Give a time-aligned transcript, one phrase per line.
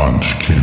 [0.00, 0.62] Munchkin.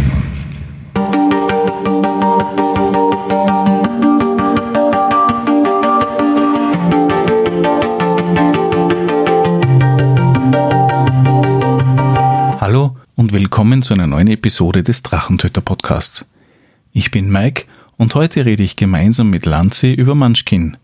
[12.60, 16.26] Hallo und willkommen zu einer neuen Episode des Drachentöter Podcasts.
[16.92, 17.66] Ich bin Mike
[17.98, 20.78] und heute rede ich gemeinsam mit Lanzi über Munchkin.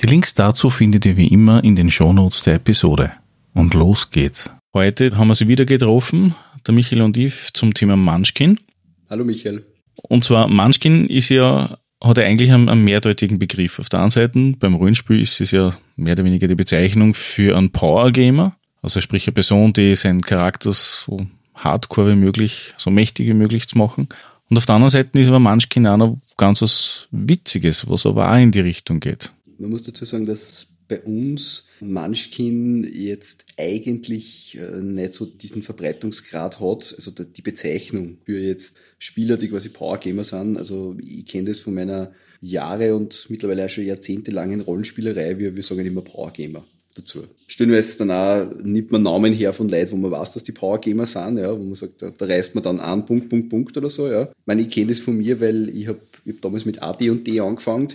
[0.00, 3.12] Die Links dazu findet ihr wie immer in den Shownotes der Episode.
[3.52, 4.50] Und los geht's.
[4.72, 6.34] Heute haben wir sie wieder getroffen,
[6.68, 8.60] der Michael und ich, zum Thema Munchkin.
[9.08, 9.64] Hallo Michael.
[10.02, 13.78] Und zwar Munchkin ist ja, hat ja eigentlich einen, einen mehrdeutigen Begriff.
[13.78, 17.56] Auf der einen Seite, beim Rollenspiel ist es ja mehr oder weniger die Bezeichnung für
[17.56, 18.54] einen Power Gamer.
[18.82, 21.16] Also sprich eine Person, die seinen Charakter so
[21.54, 24.08] hardcore wie möglich, so mächtig wie möglich zu machen.
[24.50, 28.30] Und auf der anderen Seite ist aber Munchkin auch noch ganz was Witziges, was aber
[28.30, 29.32] auch in die Richtung geht.
[29.58, 36.60] Man muss dazu sagen, dass bei uns Munchkin jetzt eigentlich äh, nicht so diesen Verbreitungsgrad
[36.60, 40.56] hat, also die Bezeichnung für jetzt Spieler, die quasi Power Gamer sind.
[40.56, 45.62] Also ich kenne das von meiner Jahre und mittlerweile auch schon jahrzehntelangen Rollenspielerei, wir, wir
[45.62, 46.64] sagen immer Power Gamer
[46.98, 47.24] dazu.
[47.46, 50.80] Stellenweise dann auch nimmt man Namen her von Leuten, wo man weiß, dass die Power
[50.80, 53.76] Gamer sind, ja, wo man sagt, da, da reißt man dann an, Punkt, Punkt, Punkt
[53.76, 54.24] oder so, ja.
[54.24, 57.10] Ich meine, ich kenne das von mir, weil ich habe ich hab damals mit AD
[57.10, 57.88] und D angefangen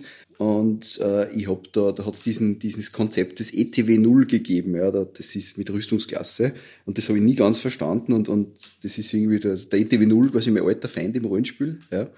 [0.44, 4.92] und äh, ich habe da, da hat es dieses Konzept des ETW 0 gegeben, ja,
[4.92, 6.52] da, das ist mit Rüstungsklasse.
[6.86, 8.50] Und das habe ich nie ganz verstanden und, und
[8.84, 11.80] das ist irgendwie der, der ETW 0 quasi mein alter Feind im Rollenspiel.
[11.90, 12.10] Ja.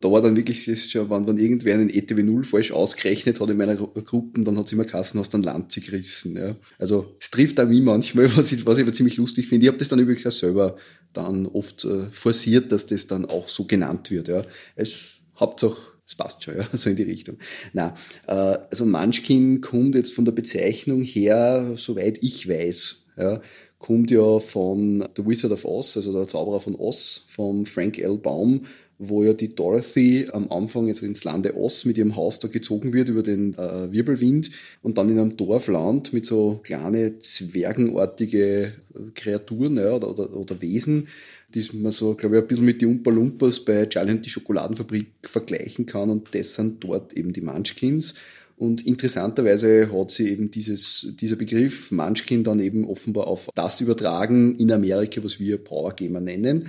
[0.00, 3.50] Da war dann wirklich das schon, wenn, wenn irgendwer einen ETW 0 falsch ausgerechnet hat
[3.50, 6.36] in meiner Gruppe, dann hat es immer Kassen hast dann Lanze gerissen.
[6.36, 6.54] Ja.
[6.78, 9.64] Also es trifft auch mich manchmal, was ich, was ich aber ziemlich lustig finde.
[9.64, 10.76] Ich habe das dann übrigens auch selber
[11.12, 14.28] dann oft äh, forciert, dass das dann auch so genannt wird.
[14.28, 14.44] Ja.
[14.76, 17.38] Es Hauptsache das passt schon, ja, so in die Richtung.
[17.72, 17.94] Na,
[18.26, 23.40] äh, also Munchkin kommt jetzt von der Bezeichnung her, soweit ich weiß, ja,
[23.78, 28.16] kommt ja von The Wizard of Oz, also der Zauberer von Oz, vom Frank L.
[28.16, 28.66] Baum,
[28.98, 32.92] wo ja die Dorothy am Anfang jetzt ins Lande Oz mit ihrem Haus da gezogen
[32.92, 34.50] wird über den äh, Wirbelwind
[34.82, 38.72] und dann in einem Dorf landet mit so kleine zwergenartige
[39.14, 41.08] Kreaturen ja, oder, oder, oder Wesen,
[41.54, 44.30] die man so, glaube ich, ein bisschen mit den Umpa Lumpas bei Charlie und die
[44.30, 48.14] Schokoladenfabrik vergleichen kann und das sind dort eben die Munchkins.
[48.56, 54.56] Und interessanterweise hat sie eben dieses, dieser Begriff Munchkin dann eben offenbar auf das übertragen
[54.58, 56.68] in Amerika, was wir Power Gamer nennen.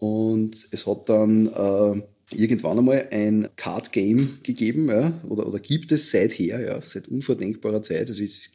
[0.00, 2.02] Und es hat dann äh,
[2.36, 7.82] irgendwann einmal ein Card Game gegeben, ja, oder, oder gibt es seither, ja, seit unvordenkbarer
[7.82, 8.08] Zeit.
[8.08, 8.50] Also ich,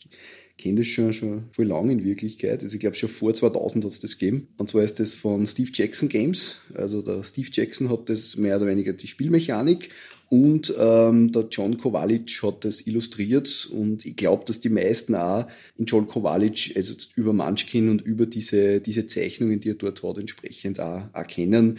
[0.57, 2.63] kenne das schon, schon voll lang in Wirklichkeit.
[2.63, 4.47] Also ich glaube schon vor 2000 hat es das gegeben.
[4.57, 6.57] Und zwar ist das von Steve Jackson Games.
[6.73, 9.89] Also der Steve Jackson hat das mehr oder weniger die Spielmechanik
[10.29, 15.47] und ähm, der John Kowalic hat das illustriert und ich glaube, dass die meisten auch
[15.77, 20.17] in John Kowalic, also über Munchkin und über diese, diese Zeichnungen, die er dort hat,
[20.17, 21.77] entsprechend auch, auch kennen.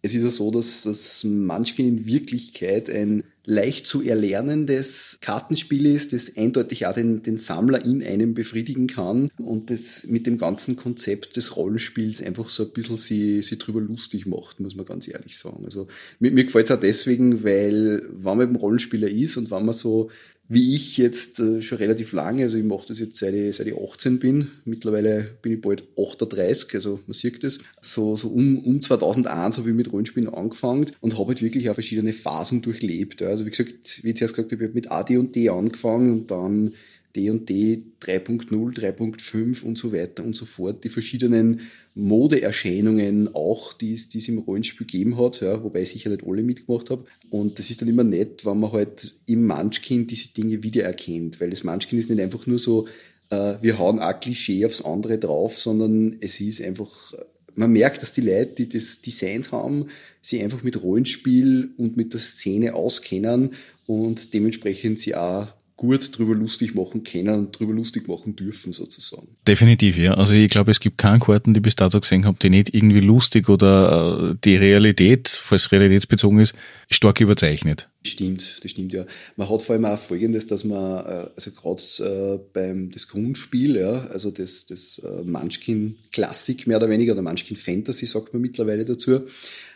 [0.00, 6.12] Es ist ja so, dass das Munchkin in Wirklichkeit ein leicht zu erlernendes Kartenspiel ist,
[6.12, 10.74] das eindeutig auch den, den Sammler in einem befriedigen kann und das mit dem ganzen
[10.76, 15.06] Konzept des Rollenspiels einfach so ein bisschen sie, sie drüber lustig macht, muss man ganz
[15.06, 15.64] ehrlich sagen.
[15.64, 15.86] Also
[16.18, 19.74] mir, mir gefällt es auch deswegen, weil wenn man eben Rollenspieler ist und wenn man
[19.74, 20.10] so
[20.48, 23.66] wie ich jetzt äh, schon relativ lange, also ich mache das jetzt seit ich, seit
[23.66, 28.64] ich 18 bin, mittlerweile bin ich bald 38, also man sieht das, so, so um,
[28.64, 33.22] um 2001 habe ich mit Rollenspielen angefangen und habe halt wirklich auch verschiedene Phasen durchlebt.
[33.22, 35.48] Also wie gesagt, wie ich zuerst gesagt habe, ich habe mit A, D und D
[35.48, 36.74] angefangen und dann
[37.16, 41.62] D&D 3.0, 3.5 und so weiter und so fort, die verschiedenen
[41.94, 46.26] Modeerscheinungen auch, die es, die es im Rollenspiel gegeben hat, ja, wobei ich sicher nicht
[46.26, 47.06] alle mitgemacht habe.
[47.30, 51.50] Und das ist dann immer nett, wenn man halt im Munchkin diese Dinge wiedererkennt, weil
[51.50, 52.86] das Munchkin ist nicht einfach nur so,
[53.30, 57.14] äh, wir hauen ein Klischee aufs andere drauf, sondern es ist einfach,
[57.54, 59.86] man merkt, dass die Leute, die das designt haben,
[60.20, 63.54] sie einfach mit Rollenspiel und mit der Szene auskennen
[63.86, 69.28] und dementsprechend sie auch gut drüber lustig machen können und drüber lustig machen dürfen, sozusagen.
[69.46, 70.14] Definitiv, ja.
[70.14, 72.74] Also ich glaube, es gibt keine Karten, die ich bis dato gesehen habe, die nicht
[72.74, 76.54] irgendwie lustig oder äh, die Realität, falls realitätsbezogen ist,
[76.90, 77.90] stark überzeichnet.
[78.04, 79.04] Stimmt, das stimmt, ja.
[79.36, 83.76] Man hat vor allem auch Folgendes, dass man, äh, also gerade äh, beim das Grundspiel,
[83.76, 88.86] ja, also das, das Munchkin Klassik mehr oder weniger, oder Munchkin Fantasy sagt man mittlerweile
[88.86, 89.26] dazu,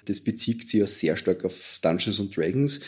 [0.07, 2.81] das bezieht sich ja sehr stark auf Dungeons and Dragons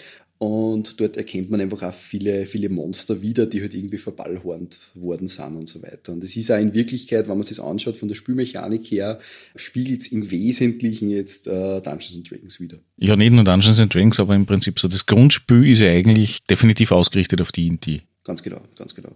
[0.42, 5.28] und dort erkennt man einfach auch viele, viele Monster wieder, die halt irgendwie verballhornt worden
[5.28, 6.12] sind und so weiter.
[6.12, 9.20] Und es ist auch in Wirklichkeit, wenn man sich das anschaut, von der Spielmechanik her,
[9.54, 12.78] spiegelt es im Wesentlichen jetzt äh, Dungeons and Dragons wieder.
[12.96, 16.42] Ja, nicht nur Dungeons and Dragons, aber im Prinzip so das Grundspiel ist ja eigentlich
[16.50, 18.00] definitiv ausgerichtet auf die D&D.
[18.24, 19.10] Ganz genau, ganz genau.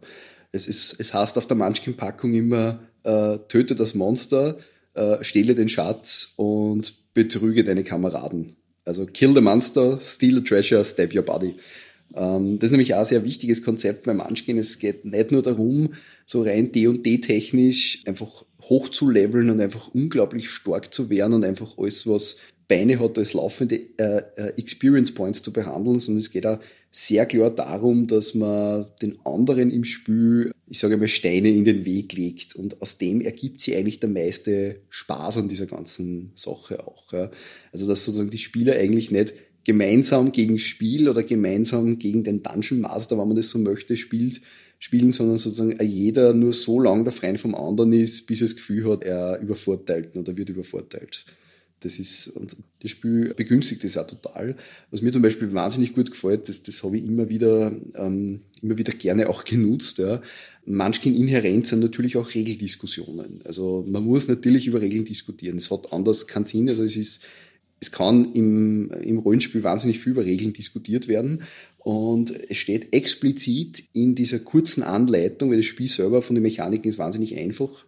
[0.53, 4.59] Es, ist, es heißt auf der Munchkin-Packung immer, äh, töte das Monster,
[4.95, 8.53] äh, stehle den Schatz und betrüge deine Kameraden.
[8.87, 11.57] Also kill the monster, steal the treasure, stab your body.
[12.15, 14.59] Ähm, das ist nämlich auch ein sehr wichtiges Konzept beim Munchkin.
[14.59, 15.95] Es geht nicht nur darum,
[16.25, 21.45] so rein D&D technisch einfach hoch zu leveln und einfach unglaublich stark zu werden und
[21.45, 22.39] einfach alles, was
[22.69, 26.59] Beine hat, als laufende äh, äh, Experience Points zu behandeln, sondern es geht auch
[26.91, 31.85] sehr klar darum, dass man den anderen im Spiel, ich sage mal, Steine in den
[31.85, 32.57] Weg legt.
[32.57, 37.13] Und aus dem ergibt sich eigentlich der meiste Spaß an dieser ganzen Sache auch.
[37.13, 37.31] Ja.
[37.73, 39.35] Also, dass sozusagen die Spieler eigentlich nicht
[39.65, 44.41] gemeinsam gegen Spiel oder gemeinsam gegen den Dungeon Master, wenn man das so möchte, spielt,
[44.79, 48.57] spielen, sondern sozusagen jeder nur so lange der Freund vom anderen ist, bis er das
[48.57, 51.25] Gefühl hat, er übervorteilt oder wird übervorteilt.
[51.81, 54.57] Das ist, und das Spiel begünstigt das auch total.
[54.91, 58.79] Was mir zum Beispiel wahnsinnig gut gefällt, das, das habe ich immer wieder, ähm, immer
[58.79, 59.99] wieder gerne auch genutzt.
[59.99, 60.23] Ja.
[60.65, 63.41] Manchmal inhärent sind natürlich auch Regeldiskussionen.
[63.45, 65.59] Also man muss natürlich über Regeln diskutieren.
[65.59, 66.69] Es hat anders keinen Sinn.
[66.71, 67.25] Also es ist,
[67.79, 71.43] es kann im, im Rollenspiel wahnsinnig viel über Regeln diskutiert werden.
[71.79, 76.91] Und es steht explizit in dieser kurzen Anleitung, weil das Spiel selber von den Mechaniken
[76.91, 77.85] ist wahnsinnig einfach,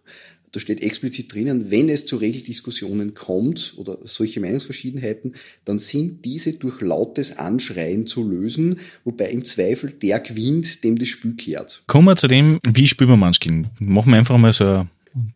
[0.51, 5.35] da steht explizit drinnen, wenn es zu Regeldiskussionen kommt oder solche Meinungsverschiedenheiten,
[5.65, 11.09] dann sind diese durch lautes Anschreien zu lösen, wobei im Zweifel der gewinnt, dem das
[11.09, 11.83] Spiel kehrt.
[11.87, 13.67] Kommen wir zu dem, wie spielt man Munchkin?
[13.79, 14.87] Machen wir einfach mal so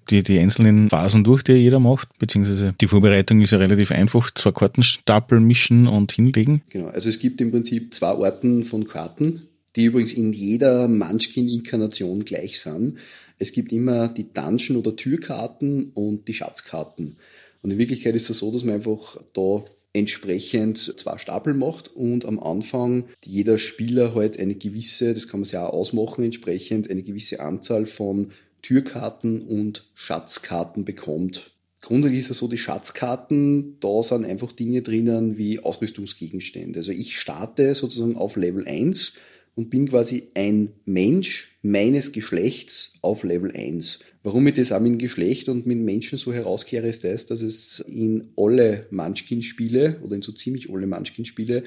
[0.09, 4.31] die, die einzelnen Phasen durch, die jeder macht, beziehungsweise die Vorbereitung ist ja relativ einfach,
[4.31, 6.61] zwei Kartenstapel mischen und hinlegen.
[6.69, 9.43] Genau, also es gibt im Prinzip zwei Arten von Karten,
[9.75, 12.97] die übrigens in jeder Munchkin-Inkarnation gleich sind.
[13.39, 17.17] Es gibt immer die Dungeon- oder Türkarten und die Schatzkarten.
[17.61, 22.25] Und in Wirklichkeit ist es so, dass man einfach da entsprechend zwei Stapel macht und
[22.25, 27.03] am Anfang jeder Spieler halt eine gewisse, das kann man sich auch ausmachen, entsprechend eine
[27.03, 28.31] gewisse Anzahl von
[28.63, 31.51] Türkarten und Schatzkarten bekommt.
[31.81, 36.79] Grundsätzlich ist es so, die Schatzkarten, da sind einfach Dinge drinnen wie Ausrüstungsgegenstände.
[36.79, 39.13] Also ich starte sozusagen auf Level 1
[39.55, 43.99] und bin quasi ein Mensch meines Geschlechts auf Level 1.
[44.23, 47.79] Warum ich das auch mit Geschlecht und mit Menschen so herauskehre, ist das, dass es
[47.81, 51.63] in alle Munchkin-Spiele oder in so ziemlich alle Munchkin-Spiele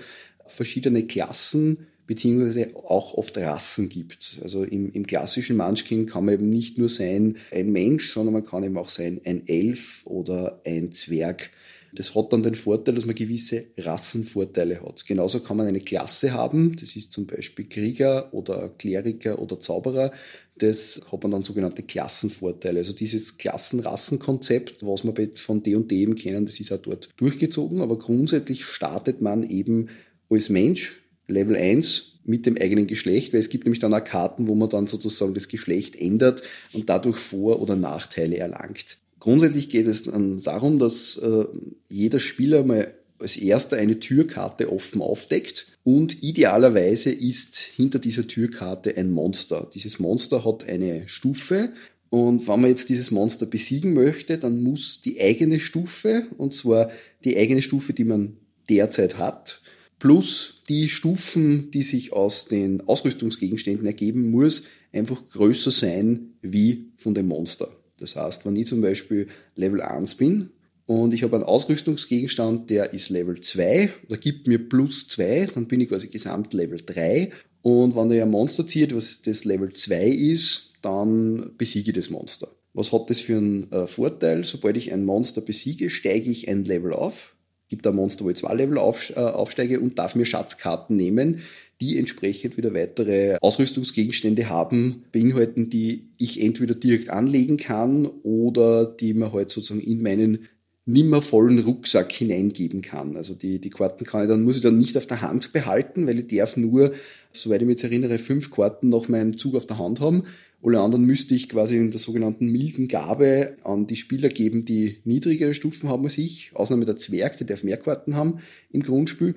[0.47, 4.38] verschiedene Klassen beziehungsweise auch oft Rassen gibt.
[4.43, 8.44] Also im, im klassischen Munchkin kann man eben nicht nur sein ein Mensch, sondern man
[8.44, 11.50] kann eben auch sein ein Elf oder ein Zwerg.
[11.96, 15.04] Das hat dann den Vorteil, dass man gewisse Rassenvorteile hat.
[15.06, 20.12] Genauso kann man eine Klasse haben, das ist zum Beispiel Krieger oder Kleriker oder Zauberer.
[20.58, 22.78] Das hat man dann sogenannte Klassenvorteile.
[22.78, 27.10] Also dieses Klassenrassenkonzept, was man von D und D eben kennen, das ist auch dort
[27.16, 27.81] durchgezogen.
[27.81, 29.88] Aber grundsätzlich startet man eben
[30.31, 30.96] als Mensch
[31.28, 34.69] Level 1 mit dem eigenen Geschlecht, weil es gibt nämlich dann auch Karten, wo man
[34.69, 36.42] dann sozusagen das Geschlecht ändert
[36.72, 38.99] und dadurch Vor- oder Nachteile erlangt.
[39.26, 41.46] Grundsätzlich geht es dann darum, dass äh,
[41.88, 48.96] jeder Spieler mal als erster eine Türkarte offen aufdeckt und idealerweise ist hinter dieser Türkarte
[48.96, 49.69] ein Monster.
[49.75, 51.73] Dieses Monster hat eine Stufe
[52.08, 56.93] und wenn man jetzt dieses Monster besiegen möchte, dann muss die eigene Stufe, und zwar
[57.25, 58.37] die eigene Stufe, die man
[58.69, 59.61] derzeit hat,
[59.99, 67.12] plus die Stufen, die sich aus den Ausrüstungsgegenständen ergeben, muss einfach größer sein wie von
[67.12, 67.75] dem Monster.
[67.98, 70.50] Das heißt, wenn ich zum Beispiel Level 1 bin
[70.87, 75.66] und ich habe einen Ausrüstungsgegenstand, der ist Level 2 oder gibt mir plus 2, dann
[75.66, 77.32] bin ich quasi gesamt Level 3.
[77.62, 82.11] Und wenn der ein Monster zieht, was das Level 2 ist, dann besiege ich das
[82.11, 82.49] Monster.
[82.75, 84.44] Was hat das für einen äh, Vorteil?
[84.44, 87.37] Sobald ich ein Monster besiege, steige ich ein Level auf
[87.68, 91.40] gibt ein Monster, wo ich zwei Level auf, äh, aufsteige und darf mir Schatzkarten nehmen,
[91.80, 99.12] die entsprechend wieder weitere Ausrüstungsgegenstände haben, beinhalten, die ich entweder direkt anlegen kann oder die
[99.14, 100.49] man halt sozusagen in meinen
[100.87, 103.16] nimmer vollen Rucksack hineingeben kann.
[103.16, 106.06] Also die, die Karten kann ich dann, muss ich dann nicht auf der Hand behalten,
[106.06, 106.92] weil ich darf nur,
[107.33, 110.23] soweit ich mich jetzt erinnere, fünf Karten nach meinem Zug auf der Hand haben.
[110.62, 114.99] Alle anderen müsste ich quasi in der sogenannten milden Gabe an die Spieler geben, die
[115.04, 116.52] niedrigere Stufen haben als ich.
[116.54, 118.38] Ausnahme der Zwerg, der darf mehr Karten haben
[118.71, 119.35] im Grundspiel.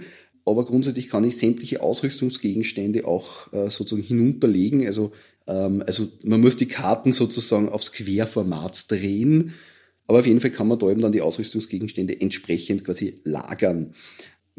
[0.50, 4.86] Aber grundsätzlich kann ich sämtliche Ausrüstungsgegenstände auch äh, sozusagen hinunterlegen.
[4.86, 5.12] Also,
[5.48, 9.53] ähm, also man muss die Karten sozusagen aufs Querformat drehen
[10.10, 13.94] aber auf jeden Fall kann man da eben dann die Ausrüstungsgegenstände entsprechend quasi lagern.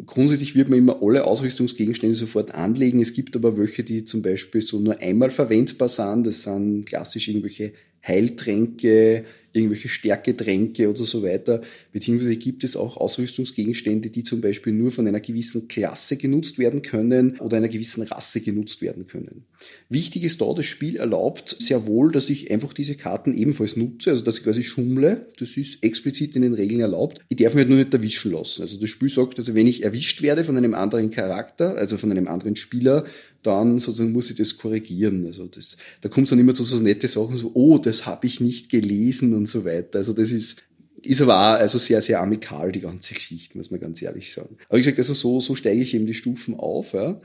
[0.06, 3.00] Grundsätzlich wird man immer alle Ausrüstungsgegenstände sofort anlegen.
[3.00, 6.24] Es gibt aber welche, die zum Beispiel so nur einmal verwendbar sind.
[6.24, 7.72] Das sind klassisch irgendwelche
[8.06, 14.90] Heiltränke, irgendwelche Stärketränke oder so weiter, beziehungsweise gibt es auch Ausrüstungsgegenstände, die zum Beispiel nur
[14.90, 19.44] von einer gewissen Klasse genutzt werden können oder einer gewissen Rasse genutzt werden können.
[19.88, 24.10] Wichtig ist da, das Spiel erlaubt sehr wohl, dass ich einfach diese Karten ebenfalls nutze,
[24.10, 27.20] also dass ich quasi schummle, das ist explizit in den Regeln erlaubt.
[27.28, 28.62] Ich darf mich halt nur nicht erwischen lassen.
[28.62, 32.10] Also das Spiel sagt, also wenn ich erwischt werde von einem anderen Charakter, also von
[32.10, 33.04] einem anderen Spieler,
[33.42, 35.26] dann sozusagen muss ich das korrigieren.
[35.26, 38.40] Also das, da kommt dann immer zu so nette Sachen, so, oh, das habe ich
[38.40, 39.98] nicht gelesen und so weiter.
[39.98, 40.62] Also das ist,
[41.02, 44.56] ist aber auch also sehr, sehr amikal, die ganze Geschichte, muss man ganz ehrlich sagen.
[44.68, 46.92] Aber wie gesagt, also so, so steige ich eben die Stufen auf.
[46.92, 47.20] Ja.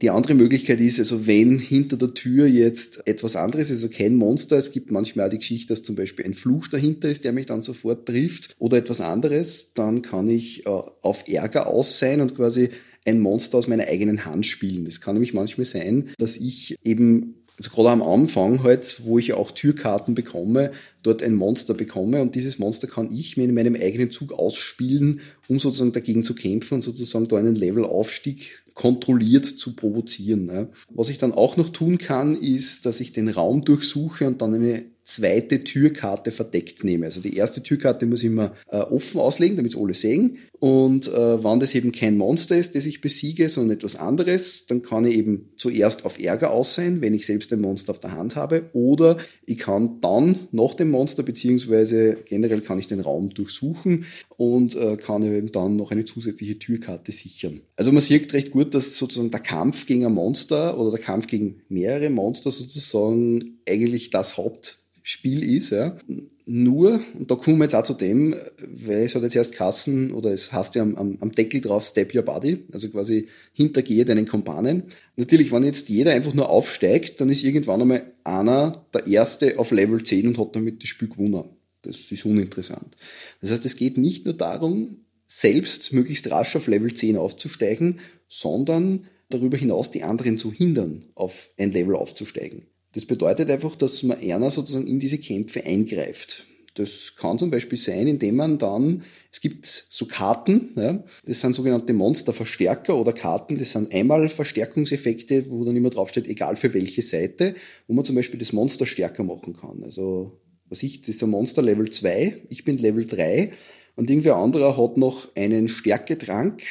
[0.00, 4.56] Die andere Möglichkeit ist, also wenn hinter der Tür jetzt etwas anderes, also kein Monster,
[4.56, 7.46] es gibt manchmal auch die Geschichte, dass zum Beispiel ein Fluch dahinter ist, der mich
[7.46, 12.34] dann sofort trifft oder etwas anderes, dann kann ich äh, auf Ärger aus sein und
[12.34, 12.70] quasi
[13.06, 14.84] ein Monster aus meiner eigenen Hand spielen.
[14.84, 19.28] Das kann nämlich manchmal sein, dass ich eben also gerade am Anfang halt, wo ich
[19.28, 23.54] ja auch Türkarten bekomme, dort ein Monster bekomme und dieses Monster kann ich mir in
[23.54, 29.44] meinem eigenen Zug ausspielen, um sozusagen dagegen zu kämpfen und sozusagen da einen Levelaufstieg kontrolliert
[29.44, 30.46] zu provozieren.
[30.46, 30.68] Ne?
[30.90, 34.54] Was ich dann auch noch tun kann, ist, dass ich den Raum durchsuche und dann
[34.54, 37.06] eine zweite Türkarte verdeckt nehme.
[37.06, 40.38] Also die erste Türkarte muss ich immer äh, offen auslegen, damit es alle sehen.
[40.60, 44.82] Und äh, wenn das eben kein Monster ist, das ich besiege, sondern etwas anderes, dann
[44.82, 48.12] kann ich eben zuerst auf Ärger aus sein, wenn ich selbst ein Monster auf der
[48.12, 48.70] Hand habe.
[48.72, 54.04] Oder ich kann dann nach dem Monster, beziehungsweise generell kann ich den Raum durchsuchen
[54.42, 57.60] und äh, kann eben dann noch eine zusätzliche Türkarte sichern.
[57.76, 61.28] Also man sieht recht gut, dass sozusagen der Kampf gegen ein Monster oder der Kampf
[61.28, 65.70] gegen mehrere Monster sozusagen eigentlich das Haupt Spiel ist.
[65.70, 65.96] Ja.
[66.44, 68.34] Nur, und da kommen wir jetzt auch zu dem,
[68.66, 72.12] weil es hat jetzt erst Kassen oder es heißt ja am, am, Deckel drauf Step
[72.12, 74.84] Your Body, also quasi hintergehe deinen Kumpanen.
[75.16, 79.70] Natürlich, wenn jetzt jeder einfach nur aufsteigt, dann ist irgendwann einmal einer der Erste auf
[79.70, 81.44] Level 10 und hat damit das Spiel gewonnen.
[81.82, 82.96] Das ist uninteressant.
[83.42, 89.06] Das heißt, es geht nicht nur darum, selbst möglichst rasch auf Level 10 aufzusteigen, sondern
[89.28, 92.66] darüber hinaus die anderen zu hindern, auf ein Level aufzusteigen.
[92.92, 96.46] Das bedeutet einfach, dass man einer sozusagen in diese Kämpfe eingreift.
[96.74, 101.54] Das kann zum Beispiel sein, indem man dann, es gibt so Karten, ja, das sind
[101.54, 107.02] sogenannte Monsterverstärker oder Karten, das sind einmal Verstärkungseffekte, wo dann immer draufsteht, egal für welche
[107.02, 107.56] Seite,
[107.88, 109.82] wo man zum Beispiel das Monster stärker machen kann.
[109.82, 110.40] Also,
[110.72, 113.52] was ich, das ist der Monster Level 2, ich bin Level 3
[113.94, 116.62] und irgendwer anderer hat noch einen Stärketrank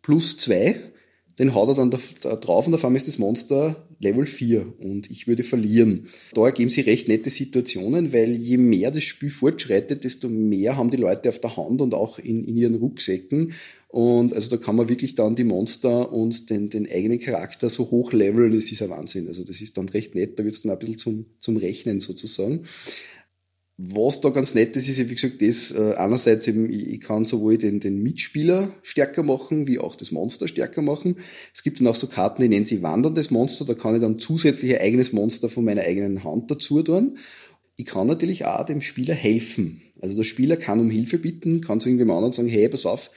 [0.00, 0.92] plus 2
[1.38, 1.98] den haut er dann da,
[2.36, 6.08] drauf und auf einmal ist das Monster Level 4 und ich würde verlieren.
[6.34, 10.90] Da ergeben sich recht nette Situationen, weil je mehr das Spiel fortschreitet, desto mehr haben
[10.90, 13.54] die Leute auf der Hand und auch in, in ihren Rucksäcken.
[13.88, 17.90] Und also da kann man wirklich dann die Monster und den, den eigenen Charakter so
[17.90, 19.28] hoch leveln, das ist ein Wahnsinn.
[19.28, 22.00] Also das ist dann recht nett, da wird es dann ein bisschen zum, zum Rechnen
[22.00, 22.64] sozusagen.
[23.84, 27.58] Was da ganz nett ist, ist, wie gesagt, das, äh, einerseits eben, ich, kann sowohl
[27.58, 31.16] den, den Mitspieler stärker machen, wie auch das Monster stärker machen.
[31.52, 34.20] Es gibt dann auch so Karten, die nennen sie wanderndes Monster, da kann ich dann
[34.20, 37.18] zusätzlich ein eigenes Monster von meiner eigenen Hand dazu tun.
[37.74, 39.82] Ich kann natürlich auch dem Spieler helfen.
[40.00, 43.10] Also der Spieler kann um Hilfe bitten, kann zu irgendjemand anderen sagen, hey, pass auf,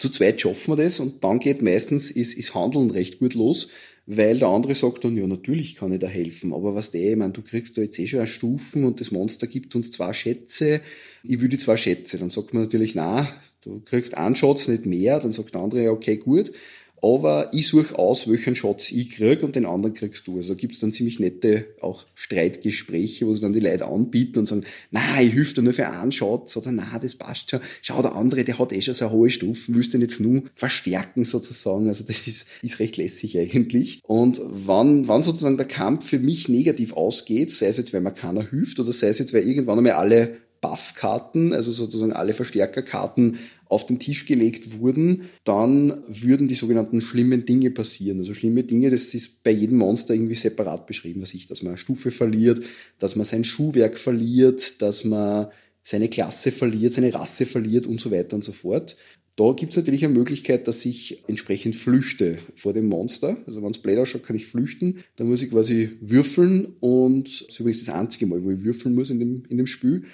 [0.00, 3.70] zu zweit schaffen wir das und dann geht meistens ist, ist Handeln recht gut los,
[4.10, 7.16] weil der andere sagt dann, ja, natürlich kann ich da helfen, aber was der, ich
[7.16, 10.80] meine, du kriegst da jetzt eh schon Stufen und das Monster gibt uns zwei Schätze,
[11.22, 12.16] ich will die zwei Schätze.
[12.16, 13.28] Dann sagt man natürlich, na,
[13.62, 16.52] du kriegst einen Schatz, nicht mehr, dann sagt der andere, ja, okay, gut,
[17.02, 20.36] aber ich suche aus, welchen Schatz ich krieg und den anderen kriegst du.
[20.36, 24.64] Also gibt's dann ziemlich nette auch Streitgespräche, wo sie dann die Leute anbieten und sagen,
[24.90, 27.60] na, ich hilf dir nur für einen Schatz oder na, das passt schon.
[27.82, 30.42] Schau, der andere, der hat eh schon so hohe Stufen, willst du ihn jetzt nur
[30.54, 31.88] verstärken sozusagen.
[31.88, 34.00] Also das ist, ist recht lässig eigentlich.
[34.04, 38.12] Und wann, wann sozusagen der Kampf für mich negativ ausgeht, sei es jetzt, weil mir
[38.12, 43.38] keiner hilft oder sei es jetzt, weil irgendwann einmal alle Buff-Karten, also sozusagen alle Verstärkerkarten
[43.68, 48.18] auf den Tisch gelegt wurden, dann würden die sogenannten schlimmen Dinge passieren.
[48.18, 51.72] Also schlimme Dinge, das ist bei jedem Monster irgendwie separat beschrieben, was ich, dass man
[51.72, 52.60] eine Stufe verliert,
[52.98, 55.48] dass man sein Schuhwerk verliert, dass man
[55.82, 58.96] seine Klasse verliert, seine Rasse verliert und so weiter und so fort.
[59.38, 63.36] Da gibt es natürlich eine Möglichkeit, dass ich entsprechend flüchte vor dem Monster.
[63.46, 64.98] Also wenn es blöd ausschaut, kann ich flüchten.
[65.14, 68.96] Da muss ich quasi würfeln und das ist übrigens das einzige Mal, wo ich würfeln
[68.96, 70.06] muss in dem, in dem Spiel.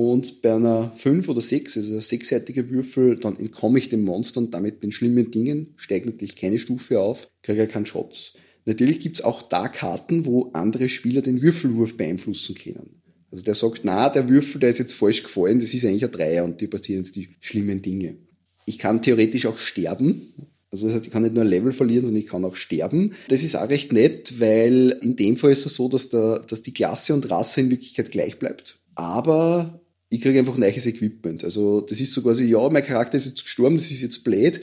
[0.00, 4.38] Und bei einer 5 oder 6, also ein sechsseitige Würfel, dann entkomme ich dem Monster
[4.38, 8.34] und damit den schlimmen Dingen, steigt natürlich keine Stufe auf, kriege keinen Schatz.
[8.64, 13.02] Natürlich gibt es auch da Karten, wo andere Spieler den Würfelwurf beeinflussen können.
[13.32, 16.12] Also der sagt, na, der Würfel, der ist jetzt falsch gefallen, das ist eigentlich ein
[16.12, 18.18] Dreier und die passieren jetzt die schlimmen Dinge.
[18.66, 20.32] Ich kann theoretisch auch sterben.
[20.70, 23.14] Also das heißt, ich kann nicht nur ein Level verlieren, sondern ich kann auch sterben.
[23.26, 26.62] Das ist auch recht nett, weil in dem Fall ist es so, dass, der, dass
[26.62, 28.78] die Klasse und Rasse in Wirklichkeit gleich bleibt.
[28.94, 31.44] Aber ich kriege einfach neues Equipment.
[31.44, 34.60] Also das ist so quasi, ja, mein Charakter ist jetzt gestorben, das ist jetzt blöd.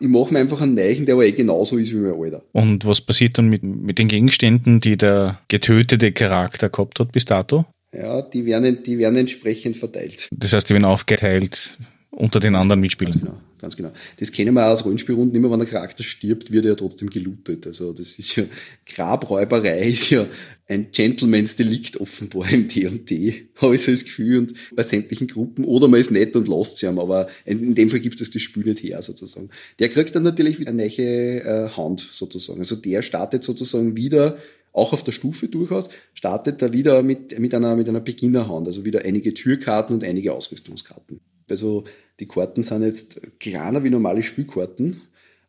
[0.00, 2.42] Ich mache mir einfach einen neuen, der aber eh genauso ist wie mein alter.
[2.52, 7.24] Und was passiert dann mit, mit den Gegenständen, die der getötete Charakter gehabt hat bis
[7.24, 7.64] dato?
[7.92, 10.28] Ja, die werden, die werden entsprechend verteilt.
[10.32, 11.78] Das heißt, die werden aufgeteilt
[12.16, 13.12] unter den anderen Mitspielern.
[13.12, 13.92] Ganz genau, ganz genau.
[14.18, 15.36] Das kennen wir aus Rollenspielrunden.
[15.36, 17.66] Immer wenn der Charakter stirbt, wird er ja trotzdem gelootet.
[17.66, 18.44] Also das ist ja,
[18.86, 20.26] Grabräuberei ist ja
[20.66, 25.64] ein Gentleman's Delikt offenbar im D&D, habe ich so das Gefühl, und bei sämtlichen Gruppen.
[25.64, 28.42] Oder man ist nett und lässt sie haben, aber in dem Fall gibt es das
[28.42, 29.50] Spiel nicht her, sozusagen.
[29.78, 32.60] Der kriegt dann natürlich wieder eine neue äh, Hand, sozusagen.
[32.60, 34.38] Also der startet sozusagen wieder
[34.72, 38.84] auch auf der Stufe durchaus, startet er wieder mit, mit einer, mit einer Beginnerhand, also
[38.84, 41.20] wieder einige Türkarten und einige Ausrüstungskarten.
[41.48, 41.84] Also
[42.20, 45.02] die Karten sind jetzt kleiner wie normale Spielkarten.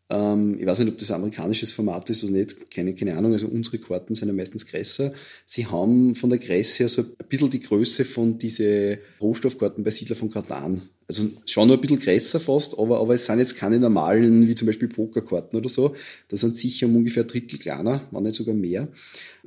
[0.09, 3.33] Ähm, ich weiß nicht, ob das ein amerikanisches Format ist oder nicht, keine, keine Ahnung.
[3.33, 5.13] Also unsere Karten sind ja meistens größer.
[5.45, 9.91] Sie haben von der Größe her so ein bisschen die Größe von diese Rohstoffkarten bei
[9.91, 10.89] Siedler von Katan.
[11.07, 14.55] Also schon nur ein bisschen größer fast, aber, aber es sind jetzt keine normalen, wie
[14.55, 15.95] zum Beispiel Pokerkarten oder so.
[16.29, 18.87] Das sind sicher um ungefähr ein Drittel kleiner, wenn nicht sogar mehr.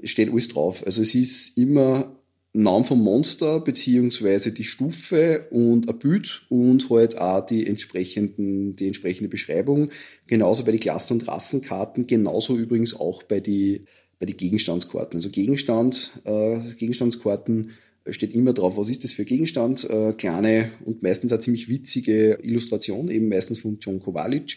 [0.00, 0.85] Es steht alles drauf.
[0.87, 2.17] Also es ist immer
[2.55, 8.87] Namen vom Monster beziehungsweise die Stufe und ein Bild und halt auch die entsprechenden, die
[8.87, 9.90] entsprechende Beschreibung.
[10.26, 13.85] Genauso bei den Klassen- und Rassenkarten, genauso übrigens auch bei die,
[14.19, 15.19] bei die Gegenstandskarten.
[15.19, 17.73] Also Gegenstand, äh, Gegenstandskarten
[18.11, 19.88] steht immer drauf, was ist das für Gegenstand.
[19.88, 24.57] Äh, kleine und meistens eine ziemlich witzige Illustration, eben meistens von John Kowalic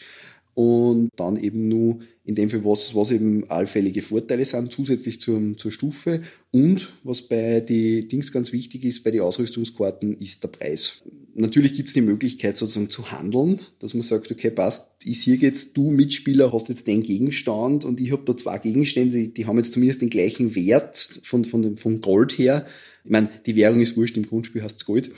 [0.54, 5.58] und dann eben nur in dem Fall, was, was eben allfällige Vorteile sind, zusätzlich zur,
[5.58, 6.22] zur Stufe.
[6.52, 11.04] Und was bei den Dings ganz wichtig ist, bei den Ausrüstungskarten, ist der Preis.
[11.34, 15.38] Natürlich gibt es die Möglichkeit sozusagen zu handeln, dass man sagt, okay, passt, ich sehe
[15.38, 19.46] jetzt, du Mitspieler hast jetzt den Gegenstand und ich habe da zwei Gegenstände, die, die,
[19.46, 22.66] haben jetzt zumindest den gleichen Wert von, von vom Gold her.
[23.04, 25.12] Ich meine, die Währung ist wurscht, im Grundspiel hast Gold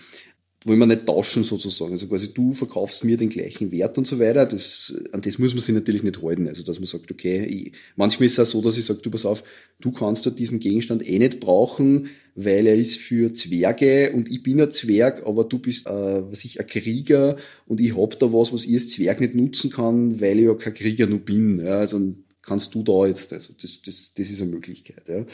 [0.65, 1.91] wollen wir nicht tauschen sozusagen.
[1.91, 4.45] Also quasi du verkaufst mir den gleichen Wert und so weiter.
[4.45, 6.47] Das, an das muss man sich natürlich nicht halten.
[6.47, 9.11] Also dass man sagt, okay, ich, manchmal ist es auch so, dass ich sage, du
[9.11, 9.43] pass auf,
[9.81, 14.41] du kannst dort diesen Gegenstand eh nicht brauchen, weil er ist für Zwerge und ich
[14.41, 18.31] bin ein Zwerg, aber du bist, äh, was ich, ein Krieger und ich hab da
[18.33, 21.59] was, was ich als Zwerg nicht nutzen kann, weil ich ja kein Krieger nur bin.
[21.59, 25.07] Ja, also kannst du da jetzt, also das, das, das ist eine Möglichkeit.
[25.07, 25.25] Ja.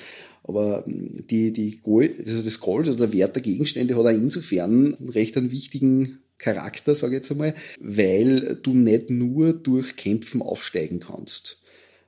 [0.43, 4.10] Aber hm, die, die Gold, also das Gold oder der Wert der Gegenstände hat auch
[4.10, 9.98] insofern einen recht einen wichtigen Charakter, sage ich jetzt einmal, weil du nicht nur durch
[9.98, 11.62] Kämpfen aufsteigen kannst.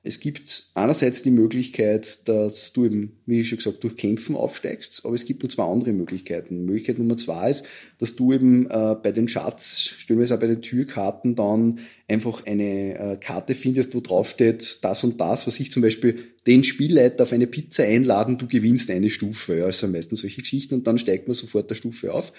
[0.04, 5.06] Es gibt einerseits die Möglichkeit, dass du eben, wie ich schon gesagt, durch Kämpfen aufsteigst,
[5.06, 6.66] aber es gibt nur zwei andere Möglichkeiten.
[6.66, 7.68] Möglichkeit Nummer zwei ist,
[8.00, 11.80] dass du eben äh, bei den Schatz, stellen wir es auch bei den Türkarten, dann
[12.08, 16.32] einfach eine äh, Karte findest, wo drauf steht, das und das, was ich zum Beispiel
[16.48, 19.58] den Spielleiter auf eine Pizza einladen, du gewinnst eine Stufe.
[19.60, 22.34] Ja, also meistens solche Geschichten und dann steigt man sofort der Stufe auf.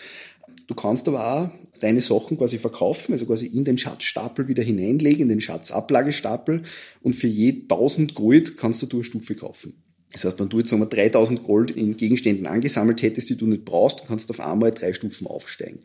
[0.66, 1.50] Du kannst aber auch
[1.82, 6.62] deine Sachen quasi verkaufen, also quasi in den Schatzstapel wieder hineinlegen, in den Schatzablagestapel
[7.02, 9.74] und für je 1000 Gold kannst du eine Stufe kaufen.
[10.12, 13.64] Das heißt, wenn du jetzt wir, 3000 Gold in Gegenständen angesammelt hättest, die du nicht
[13.64, 15.80] brauchst, kannst du auf einmal drei Stufen aufsteigen.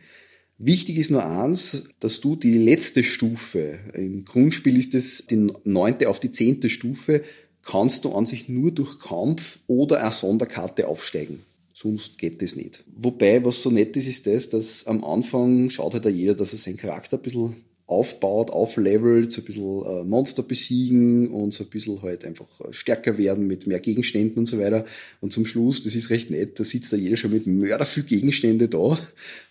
[0.60, 6.10] Wichtig ist nur eins, dass du die letzte Stufe, im Grundspiel ist es die neunte
[6.10, 7.24] auf die zehnte Stufe,
[7.64, 11.44] kannst du an sich nur durch Kampf oder eine Sonderkarte aufsteigen.
[11.80, 12.84] Sonst geht das nicht.
[12.96, 16.58] Wobei, was so nett ist, ist das, dass am Anfang schaut halt jeder, dass er
[16.58, 21.70] seinen Charakter ein bisschen aufbaut, auflevelt, so ein bisschen äh, Monster besiegen und so ein
[21.70, 24.86] bisschen halt einfach äh, stärker werden mit mehr Gegenständen und so weiter.
[25.22, 28.04] Und zum Schluss, das ist recht nett, da sitzt da jeder schon mit Mörder viel
[28.04, 28.98] Gegenstände da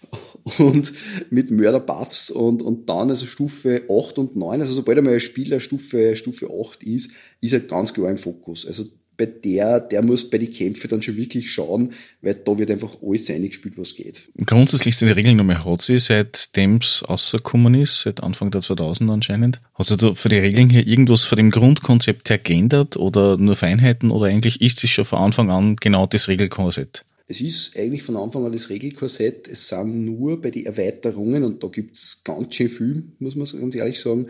[0.58, 0.92] und
[1.30, 5.60] mit Mörderbuffs und, und dann also Stufe 8 und 9, also sobald einmal ein Spieler
[5.60, 8.66] Stufe, Stufe 8 ist, ist er ganz klar im Fokus.
[8.66, 12.70] Also bei der, der muss bei den Kämpfen dann schon wirklich schauen, weil da wird
[12.70, 14.28] einfach alles eingespielt, was geht.
[14.44, 19.10] Grundsätzlich sind die Regeln nochmal hat sie, seitdem es rausgekommen ist, seit Anfang der 2000
[19.10, 19.60] anscheinend.
[19.74, 23.56] Hat sich da für die Regeln hier irgendwas von dem Grundkonzept her geändert oder nur
[23.56, 27.04] Feinheiten oder eigentlich ist es schon von Anfang an genau das Regelkorsett?
[27.28, 29.48] Es ist eigentlich von Anfang an das Regelkorsett.
[29.48, 33.48] Es sind nur bei den Erweiterungen, und da gibt es ganz schön viel, muss man
[33.60, 34.28] ganz ehrlich sagen,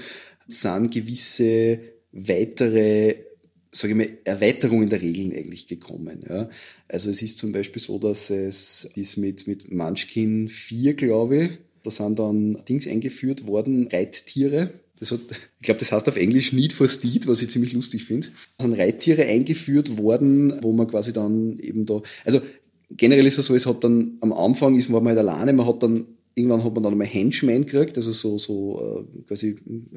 [0.49, 1.79] sind gewisse
[2.13, 3.26] weitere
[3.77, 6.25] sage ich mal, Erweiterungen der Regeln eigentlich gekommen.
[6.29, 6.49] Ja.
[6.89, 11.51] Also es ist zum Beispiel so, dass es ist mit, mit Munchkin 4, glaube ich,
[11.83, 14.73] da sind dann Dings eingeführt worden, Reittiere.
[14.99, 18.05] Das hat, ich glaube, das heißt auf Englisch Need for Steed, was ich ziemlich lustig
[18.05, 18.29] finde.
[18.57, 22.41] Da sind Reittiere eingeführt worden, wo man quasi dann eben da, also
[22.91, 25.83] generell ist es so, es hat dann am Anfang ist man halt alleine, man hat
[25.83, 26.07] dann
[26.39, 29.57] Irgendwann hat man dann einmal Henchmen gekriegt, also so, so äh, quasi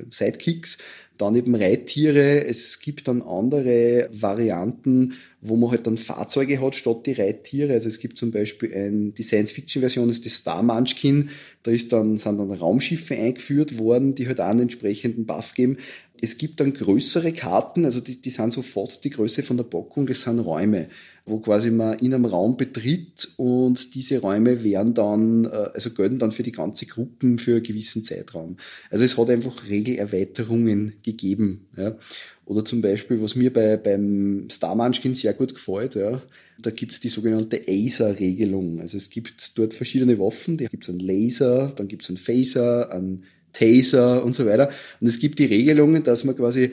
[0.10, 0.78] Sidekicks,
[1.17, 2.45] dann eben Reittiere.
[2.45, 7.73] Es gibt dann andere Varianten, wo man halt dann Fahrzeuge hat statt die Reittiere.
[7.73, 11.30] Also es gibt zum Beispiel ein, die Science-Fiction-Version ist die Star Munchkin.
[11.63, 15.75] Da ist dann, sind dann Raumschiffe eingeführt worden, die halt auch einen entsprechenden Buff geben.
[16.22, 19.64] Es gibt dann größere Karten, also die, die sind so fast die Größe von der
[19.64, 20.88] Packung, das sind Räume,
[21.26, 26.20] wo quasi man in einem Raum betritt und diese Räume werden dann, äh, also gelten
[26.20, 28.58] dann für die ganze Gruppen für einen gewissen Zeitraum.
[28.90, 31.68] Also es hat einfach Regelerweiterungen gegeben.
[31.78, 31.98] Ja.
[32.46, 36.22] Oder zum Beispiel, was mir bei, beim Star Munchkin sehr gut gefällt, ja,
[36.62, 38.82] da gibt es die sogenannte ASER-Regelung.
[38.82, 42.18] Also es gibt dort verschiedene Waffen, da gibt es einen Laser, dann gibt es einen
[42.18, 44.70] Phaser, einen Taser und so weiter.
[45.00, 46.72] Und es gibt die Regelungen, dass man quasi,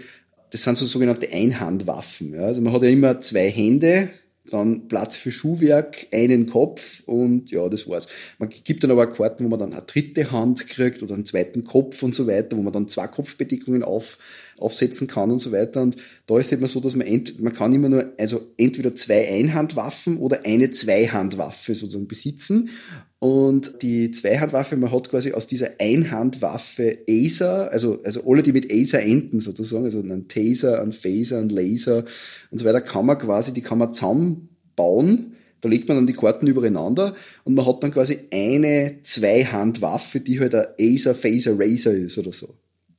[0.51, 2.35] das sind so sogenannte Einhandwaffen.
[2.35, 2.43] Ja.
[2.43, 4.11] Also man hat ja immer zwei Hände,
[4.51, 8.09] dann Platz für Schuhwerk, einen Kopf und ja, das war's.
[8.39, 11.25] Man gibt dann aber auch Karten, wo man dann eine dritte Hand kriegt oder einen
[11.25, 14.19] zweiten Kopf und so weiter, wo man dann zwei Kopfbedeckungen auf,
[14.59, 15.83] aufsetzen kann und so weiter.
[15.83, 18.95] Und da ist es immer so, dass man, ent, man kann immer nur, also entweder
[18.95, 22.71] zwei Einhandwaffen oder eine Zweihandwaffe sozusagen besitzen.
[23.19, 28.71] Und die Zweihandwaffe, man hat quasi aus dieser Einhandwaffe Acer, also, also alle, die mit
[28.71, 32.05] Acer enden sozusagen, also einen Taser, einen Phaser, einen Laser
[32.51, 35.33] und so weiter, kann man quasi, die kann man zusammenbauen.
[35.62, 40.38] Da legt man dann die Karten übereinander und man hat dann quasi eine Zweihandwaffe, die
[40.38, 42.55] halt ein Acer, Phaser, Razor ist oder so.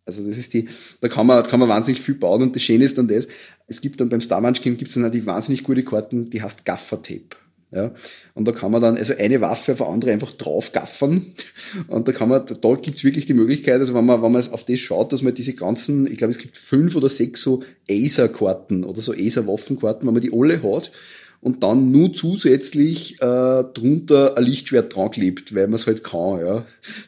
[0.08, 0.70] Also das ist die,
[1.02, 3.28] da kann man, kann man wahnsinnig viel bauen und das Schöne ist dann das,
[3.68, 6.42] es gibt dann beim Star Munchkin gibt es dann auch die wahnsinnig gute Karten, die
[6.42, 7.36] heißt Gaffer Tape.
[7.70, 7.94] Ja,
[8.34, 11.34] und da kann man dann also eine Waffe auf eine andere einfach drauf gaffern.
[11.90, 14.64] Und da kann man, da gibt's wirklich die Möglichkeit, also wenn man, wenn man auf
[14.64, 18.86] das schaut, dass man diese ganzen, ich glaube, es gibt fünf oder sechs so Acer-Karten
[18.86, 20.92] oder so Acer-Waffenkarten, wenn man die alle hat
[21.40, 26.40] und dann nur zusätzlich äh, drunter ein Lichtschwert dran klebt, weil man es halt kann,
[26.40, 26.66] ja.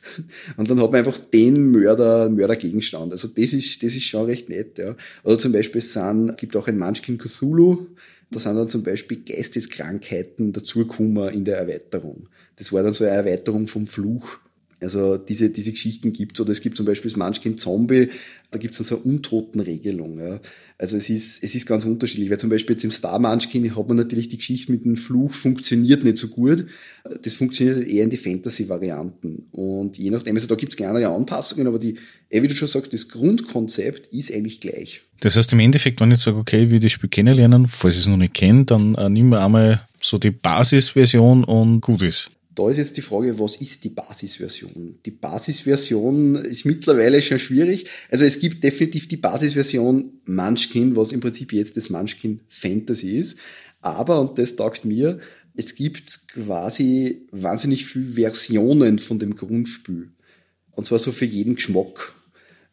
[0.58, 3.12] Und dann hat man einfach den Mörder, Mördergegenstand.
[3.12, 4.96] Also das ist, das ist schon recht nett, ja.
[5.24, 7.88] Oder zum Beispiel sind, gibt auch ein Munchkin Cthulhu,
[8.32, 12.30] da sind dann zum Beispiel Geisteskrankheiten dazugekommen in der Erweiterung.
[12.58, 14.40] Das war dann so eine Erweiterung vom Fluch.
[14.82, 18.10] Also diese, diese Geschichten gibt's oder es gibt zum Beispiel das Munchkin Zombie,
[18.52, 20.20] da gibt's dann so eine Untotenregelung.
[20.20, 20.40] Ja.
[20.78, 23.88] Also es ist, es ist ganz unterschiedlich, weil zum Beispiel jetzt im Star Munchkin hat
[23.88, 26.66] man natürlich die Geschichte mit dem Fluch funktioniert nicht so gut.
[27.24, 29.48] Das funktioniert halt eher in die Fantasy-Varianten.
[29.52, 31.98] Und je nachdem, also da gibt's kleinere Anpassungen, aber die,
[32.30, 35.02] wie du schon sagst, das Grundkonzept ist eigentlich gleich.
[35.20, 38.02] Das heißt im Endeffekt, wenn ich sage, okay, ich will das Spiel kennenlernen, falls ich
[38.02, 42.32] es noch nicht kenne, dann äh, nimm mir einmal so die Basisversion und gut ist.
[42.60, 45.00] Da ist jetzt die Frage, was ist die Basisversion?
[45.06, 47.86] Die Basisversion ist mittlerweile schon schwierig.
[48.12, 53.40] Also es gibt definitiv die Basisversion Munchkin, was im Prinzip jetzt das Munchkin Fantasy ist.
[53.80, 55.20] Aber, und das taugt mir,
[55.56, 60.10] es gibt quasi wahnsinnig viele Versionen von dem Grundspiel.
[60.72, 62.14] Und zwar so für jeden Geschmack.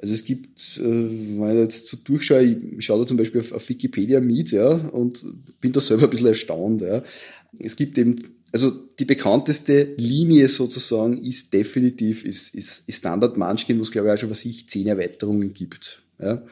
[0.01, 3.68] Also es gibt, äh, wenn ich jetzt so durchschaue, ich schaue da zum Beispiel auf,
[3.68, 5.25] Wikipedia mit, ja, und
[5.61, 7.05] bin da selber ein bisschen erstaunt, ja.
[7.59, 13.79] Es gibt eben, also die bekannteste Linie sozusagen ist definitiv, ist, ist, ist Standard Munchkin,
[13.79, 16.43] wo es glaube ich auch schon, was ich, zehn Erweiterungen gibt, ja.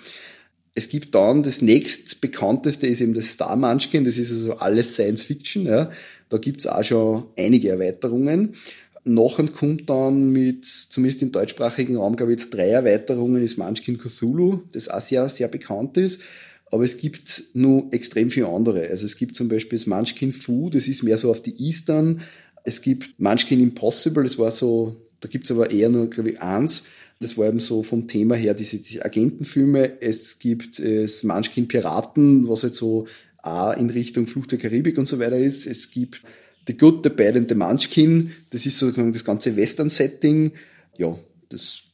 [0.76, 4.94] Es gibt dann, das nächst bekannteste ist eben das Star Munchkin, das ist also alles
[4.94, 5.90] Science Fiction, ja.
[6.28, 8.56] Da gibt's auch schon einige Erweiterungen.
[9.04, 13.98] Nachher kommt dann mit, zumindest im deutschsprachigen Raum, glaube ich, jetzt drei Erweiterungen, ist Munchkin
[13.98, 16.22] Cthulhu, das auch sehr, sehr bekannt ist.
[16.70, 18.88] Aber es gibt nur extrem viele andere.
[18.88, 22.22] Also es gibt zum Beispiel das Munchkin Fu, das ist mehr so auf die Eastern.
[22.64, 26.40] Es gibt Munchkin Impossible, das war so, da gibt es aber eher nur, glaube ich,
[26.40, 26.84] eins.
[27.20, 30.02] Das war eben so vom Thema her diese, diese Agentenfilme.
[30.02, 33.06] Es gibt das Munchkin Piraten, was halt so
[33.42, 35.66] auch in Richtung Flucht der Karibik und so weiter ist.
[35.66, 36.22] Es gibt
[36.66, 38.32] The Good, The Bad and The Munchkin.
[38.50, 40.52] Das ist sozusagen das ganze Western-Setting.
[40.96, 41.18] Ja,
[41.50, 41.84] das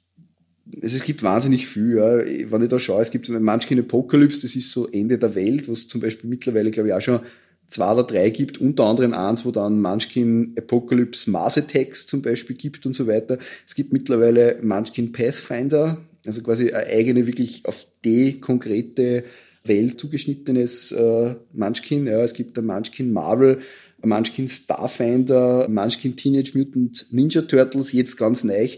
[0.80, 1.96] es gibt wahnsinnig viel.
[1.96, 2.18] Ja.
[2.50, 5.72] Wenn ich da schaue, es gibt Munchkin Apocalypse, das ist so Ende der Welt, wo
[5.72, 7.20] es zum Beispiel mittlerweile, glaube ich, auch schon
[7.66, 12.56] zwei oder drei gibt, unter anderem eins, wo dann Munchkin Apocalypse Mars Attacks zum Beispiel
[12.56, 13.38] gibt und so weiter.
[13.66, 19.24] Es gibt mittlerweile Munchkin Pathfinder, also quasi eine eigene, wirklich auf die konkrete
[19.64, 22.06] Welt zugeschnittenes äh, Munchkin.
[22.06, 22.22] Ja.
[22.22, 23.60] Es gibt ein Munchkin Marvel,
[24.02, 28.68] Munchkin Starfinder, Munchkin Teenage Mutant Ninja Turtles, jetzt ganz neu.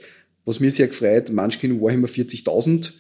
[0.45, 2.93] Was mir sehr gefreut, Munchkin Warhammer 40.000.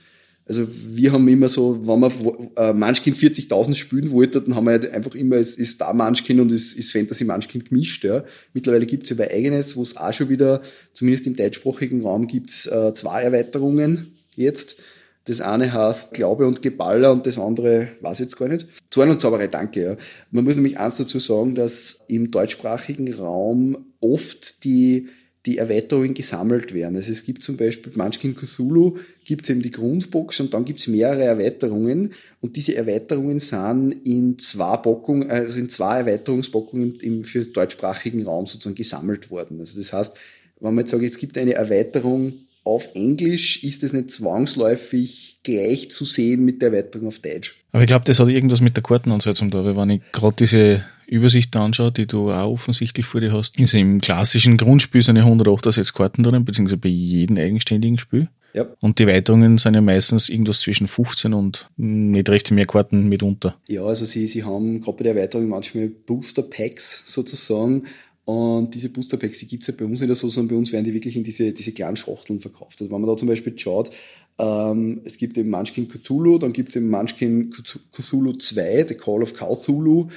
[0.44, 2.12] Also wir haben immer so, wenn man
[2.56, 6.40] äh, Munchkin 40.000 spielen wollte, dann haben wir halt einfach immer, es ist Star Munchkin
[6.40, 8.04] und es ist Fantasy Munchkin gemischt.
[8.04, 8.24] Ja.
[8.52, 12.26] Mittlerweile gibt es ja bei eigenes, wo es auch schon wieder, zumindest im deutschsprachigen Raum,
[12.26, 14.80] gibt es äh, zwei Erweiterungen jetzt.
[15.24, 18.66] Das eine heißt Glaube und Geballer und das andere weiß ich jetzt gar nicht.
[18.90, 19.82] Zorn und Zauberei, danke.
[19.82, 19.96] Ja.
[20.32, 25.08] Man muss nämlich eins dazu sagen, dass im deutschsprachigen Raum oft die
[25.46, 26.94] die Erweiterungen gesammelt werden.
[26.96, 30.78] Also es gibt zum Beispiel Munchkin Cthulhu, gibt es eben die Grundbox und dann gibt
[30.78, 37.24] es mehrere Erweiterungen und diese Erweiterungen sind in zwei Bockungen, also in zwei Erweiterungsbockungen im,
[37.24, 39.58] für deutschsprachigen Raum sozusagen gesammelt worden.
[39.58, 40.16] Also das heißt,
[40.60, 45.90] wenn man jetzt sagt, es gibt eine Erweiterung auf Englisch, ist es nicht zwangsläufig gleich
[45.90, 47.64] zu sehen mit der Erweiterung auf Deutsch.
[47.72, 50.84] Aber ich glaube, das hat irgendwas mit der Kartenansetzung da, weil wenn ich gerade diese
[51.12, 55.22] Übersicht anschaue, die du auch offensichtlich vor dir hast, ist im klassischen Grundspiel sind ja
[55.22, 58.28] 168 Karten drin, beziehungsweise bei jedem eigenständigen Spiel.
[58.54, 58.66] Ja.
[58.80, 63.56] Und die Erweiterungen sind ja meistens irgendwas zwischen 15 und nicht recht mehr Karten mitunter.
[63.66, 67.84] Ja, also sie, sie haben gerade bei der Erweiterung manchmal Booster Packs sozusagen,
[68.24, 70.70] und diese Booster Packs, die gibt es ja bei uns nicht so, sondern bei uns
[70.70, 72.80] werden die wirklich in diese, diese kleinen Schachteln verkauft.
[72.80, 73.90] Also wenn man da zum Beispiel schaut,
[74.38, 77.52] ähm, es gibt eben Munchkin Cthulhu, dann gibt es eben Munchkin
[77.92, 80.08] Cthulhu 2, The Call of Cthulhu.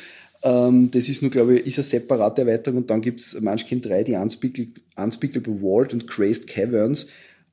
[0.46, 2.78] Ähm, das ist nur, glaube ich, ist eine separate Erweiterung.
[2.78, 7.08] Und dann gibt es Munchkin 3, die Unspeakable, Unspeakable Vault und Crazed Caverns.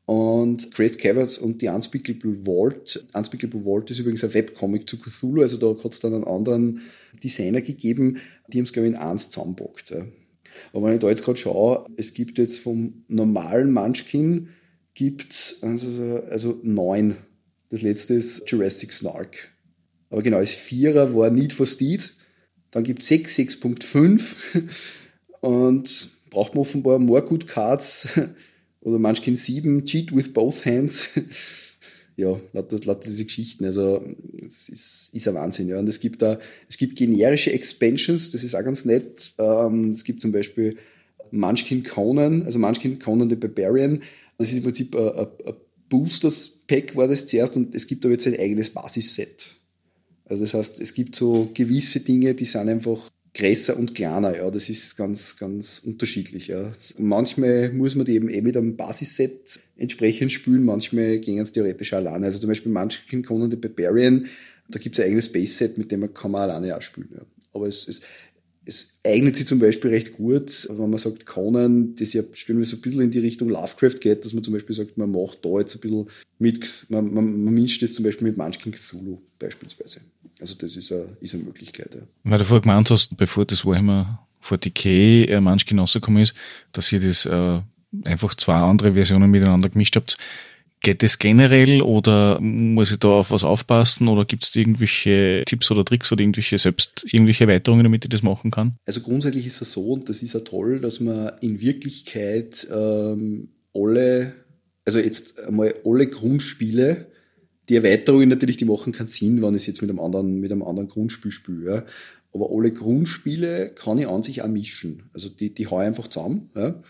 [0.05, 3.05] Und Crazed Caverns und die Unspeakable Vault.
[3.15, 6.83] Unspeakable Vault ist übrigens ein Webcomic zu Cthulhu, also da hat es dann einen anderen
[7.23, 9.95] Designer gegeben, die haben es, glaube ich, in eins zusammenpackt.
[10.73, 14.49] Aber wenn ich da jetzt gerade schaue, es gibt jetzt vom normalen Munchkin
[14.95, 17.17] gibt's also, also neun.
[17.71, 19.49] Das letzte ist Jurassic Snark.
[20.11, 22.11] Aber genau, das Vierer war Need for Speed.
[22.73, 24.35] Dann gibt es 6, 6.5
[25.41, 28.09] und braucht man offenbar more good cards
[28.81, 31.11] oder Munchkin 7, Cheat with both hands
[32.17, 33.65] ja, lauter, lauter diese Geschichten.
[33.65, 34.05] Also
[34.45, 35.69] es ist, ist ein Wahnsinn.
[35.69, 35.79] Ja.
[35.79, 39.33] Und es gibt da, es gibt generische Expansions, das ist auch ganz nett.
[39.39, 40.77] Ähm, es gibt zum Beispiel
[41.31, 44.01] Munchkin Conan, also Munchkin Conan the Barbarian.
[44.39, 45.29] Das ist im Prinzip ein
[45.89, 49.57] Boosters-Pack war das zuerst und es gibt aber jetzt ein eigenes Basisset.
[50.33, 54.51] Also das heißt, es gibt so gewisse Dinge, die sind einfach größer und kleiner, ja,
[54.51, 56.73] das ist ganz, ganz unterschiedlich, ja.
[56.97, 61.93] Manchmal muss man die eben eh mit einem Basisset entsprechend spielen, manchmal gehen es theoretisch
[61.93, 62.25] alleine.
[62.25, 64.27] Also zum Beispiel Munchkin Conan the Barbarian,
[64.69, 67.21] da gibt es ein eigenes Base-Set, mit dem man kann man alleine auch spielen, ja.
[67.53, 68.01] Aber es, es,
[68.65, 72.77] es eignet sich zum Beispiel recht gut, wenn man sagt, Conan, das ja stellen so
[72.77, 75.59] ein bisschen in die Richtung Lovecraft geht, dass man zum Beispiel sagt, man macht da
[75.59, 80.01] jetzt ein bisschen mit, man, man, man mischt jetzt zum Beispiel mit Munchkin Cthulhu beispielsweise.
[80.41, 81.95] Also das ist eine, ist eine Möglichkeit.
[81.95, 82.01] Ja.
[82.25, 86.35] Weil du vorher gemeint hast, bevor das Warhammer 40k äh, Munchkin rausgekommen ist,
[86.73, 87.61] dass ihr das äh,
[88.05, 90.17] einfach zwei andere Versionen miteinander gemischt habt.
[90.85, 95.71] Geht das generell oder muss ich da auf was aufpassen oder gibt es irgendwelche Tipps
[95.71, 98.75] oder Tricks oder irgendwelche selbst irgendwelche Erweiterungen, damit ich das machen kann?
[98.85, 103.51] Also grundsätzlich ist es so und das ist ja toll, dass man in Wirklichkeit ähm,
[103.73, 104.35] alle,
[104.85, 107.07] also jetzt einmal alle Grundspiele,
[107.69, 110.51] die Erweiterungen natürlich, die machen keinen Sinn, wenn ich es jetzt mit einem anderen, mit
[110.51, 111.75] einem anderen Grundspiel spiele.
[111.77, 111.85] Ja.
[112.35, 115.11] Aber alle Grundspiele kann ich an sich auch mischen.
[115.15, 116.51] Also die, die haue ich einfach zusammen.
[116.57, 116.83] Ja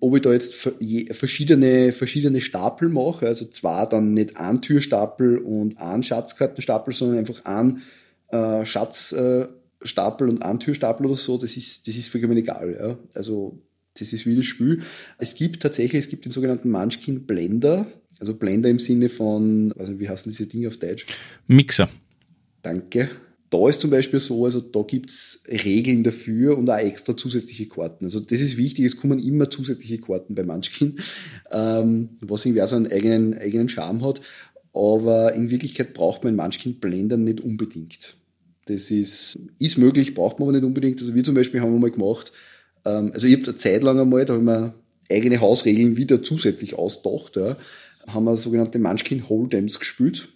[0.00, 5.78] ob ich da jetzt verschiedene, verschiedene Stapel mache, also zwar dann nicht ein Türstapel und
[5.78, 7.82] ein Schatzkartenstapel, sondern einfach ein
[8.28, 12.76] äh, Schatzstapel und ein Türstapel oder so, das ist, das ist vollkommen egal.
[12.78, 12.98] Ja.
[13.14, 13.58] Also
[13.98, 14.82] das ist wie das Spiel.
[15.18, 17.86] Es gibt tatsächlich, es gibt den sogenannten Munchkin Blender,
[18.20, 21.06] also Blender im Sinne von, also wie heißen diese Dinge auf Deutsch?
[21.46, 21.88] Mixer.
[22.62, 23.08] Danke
[23.50, 28.04] da ist zum Beispiel so, also da gibt's Regeln dafür und auch extra zusätzliche Karten.
[28.04, 30.98] Also das ist wichtig, es kommen immer zusätzliche Karten bei Munchkin,
[31.50, 34.20] ähm, was irgendwie auch so einen eigenen, eigenen Charme hat.
[34.74, 38.16] Aber in Wirklichkeit braucht man in Munchkin Blender nicht unbedingt.
[38.66, 41.00] Das ist, ist möglich, braucht man aber nicht unbedingt.
[41.00, 42.32] Also wir zum Beispiel haben mal gemacht,
[42.84, 44.74] ähm, also ich habe eine Zeit lang einmal, da haben wir
[45.10, 47.56] eigene Hausregeln wieder zusätzlich ausgedacht, ja,
[48.06, 50.28] haben wir sogenannte Munchkin Hold'ems gespielt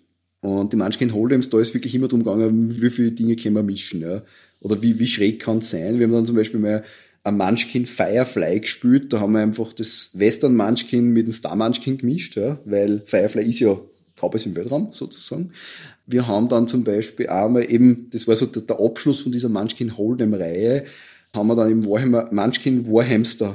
[0.42, 3.62] und die Munchkin Hold'ems, da ist wirklich immer darum gegangen, wie viele Dinge können wir
[3.62, 4.00] mischen.
[4.00, 4.22] Ja?
[4.60, 5.98] Oder wie, wie schräg kann es sein?
[5.98, 6.82] Wir haben dann zum Beispiel mal
[7.22, 9.12] ein Munchkin Firefly gespielt.
[9.12, 12.58] Da haben wir einfach das Western Munchkin mit dem Star Munchkin gemischt, ja?
[12.64, 13.78] weil Firefly ist ja
[14.16, 15.52] Cowboys im Weltraum sozusagen.
[16.06, 19.48] Wir haben dann zum Beispiel einmal eben, das war so der, der Abschluss von dieser
[19.48, 20.84] Munchkin Hold'em Reihe,
[21.32, 23.54] haben wir dann im Warhammer, Munchkin Warhamster,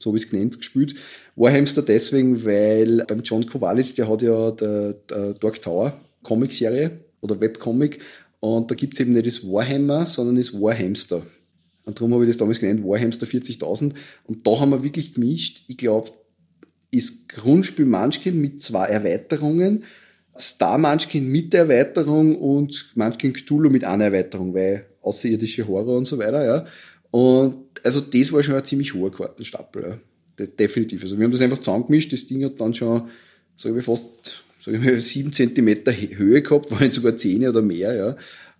[0.00, 0.96] so wie es genannt, gespielt.
[1.36, 7.40] Warhamster deswegen, weil beim John Kowalic, der hat ja der, der Dark Tower Comicserie oder
[7.40, 8.00] Webcomic.
[8.40, 11.22] Und da gibt es eben nicht das Warhammer, sondern das Warhamster.
[11.84, 13.92] Und darum habe ich das damals genannt, Warhamster 40.000.
[14.24, 15.62] Und da haben wir wirklich gemischt.
[15.68, 16.10] Ich glaube,
[16.90, 19.84] ist Grundspiel Munchkin mit zwei Erweiterungen,
[20.38, 26.18] Star Munchkin mit Erweiterung und Munchkin Cthulhu mit einer Erweiterung, weil außerirdische Horror und so
[26.18, 26.66] weiter, ja.
[27.10, 30.46] Und also das war schon ein ziemlich hoher Kartenstapel, ja.
[30.46, 31.02] Definitiv.
[31.02, 33.08] Also wir haben das einfach zusammengemischt, das Ding hat dann schon,
[33.56, 37.94] sage ich fast sag ich mal, sieben Zentimeter Höhe gehabt, waren sogar zehn oder mehr,
[37.94, 38.16] ja.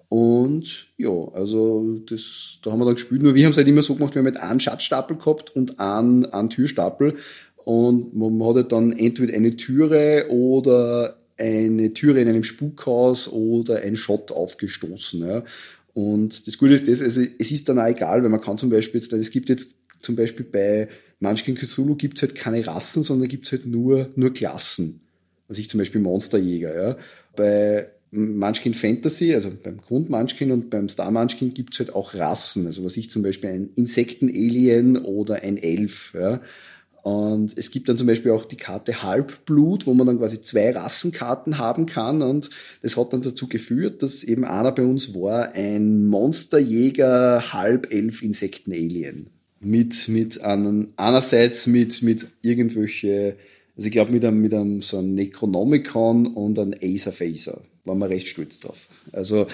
[0.09, 3.23] Und ja, also das, da haben wir dann gespielt.
[3.23, 5.81] Nur wir haben es halt immer so gemacht, wir haben halt einen Schatzstapel gehabt und
[5.81, 7.15] einen, einen Türstapel.
[7.65, 13.81] Und man hat halt dann entweder eine Türe oder eine Türe in einem Spukhaus oder
[13.81, 15.27] ein Shot aufgestoßen.
[15.27, 15.43] Ja.
[15.95, 18.71] Und das Gute ist das, also es ist dann auch egal, weil man kann zum
[18.71, 20.89] Beispiel jetzt, es gibt jetzt zum Beispiel bei
[21.19, 25.04] Munchkin Cthulhu gibt es halt keine Rassen, sondern gibt es halt nur, nur Klassen.
[25.55, 26.75] Also ich zum Beispiel Monsterjäger.
[26.75, 26.97] Ja.
[27.37, 32.15] Bei Munchkin Fantasy, also beim Grund Munchkin und beim Star Munchkin gibt es halt auch
[32.15, 32.67] Rassen.
[32.67, 36.13] Also was ich zum Beispiel ein Insekten-Alien oder ein Elf.
[36.15, 36.41] Ja.
[37.05, 40.73] Und es gibt dann zum Beispiel auch die Karte Halbblut, wo man dann quasi zwei
[40.73, 42.21] Rassenkarten haben kann.
[42.21, 42.51] Und
[42.83, 49.31] das hat dann dazu geführt, dass eben einer bei uns war ein Monsterjäger Halbelf Insekten-Alien.
[49.61, 53.37] Mit, mit einem, einerseits mit, mit irgendwelche,
[53.77, 57.99] also ich glaube mit einem, mit einem so einem Necronomicon und einem Acer Phaser waren
[57.99, 58.89] wir recht stolz drauf.
[59.13, 59.47] Also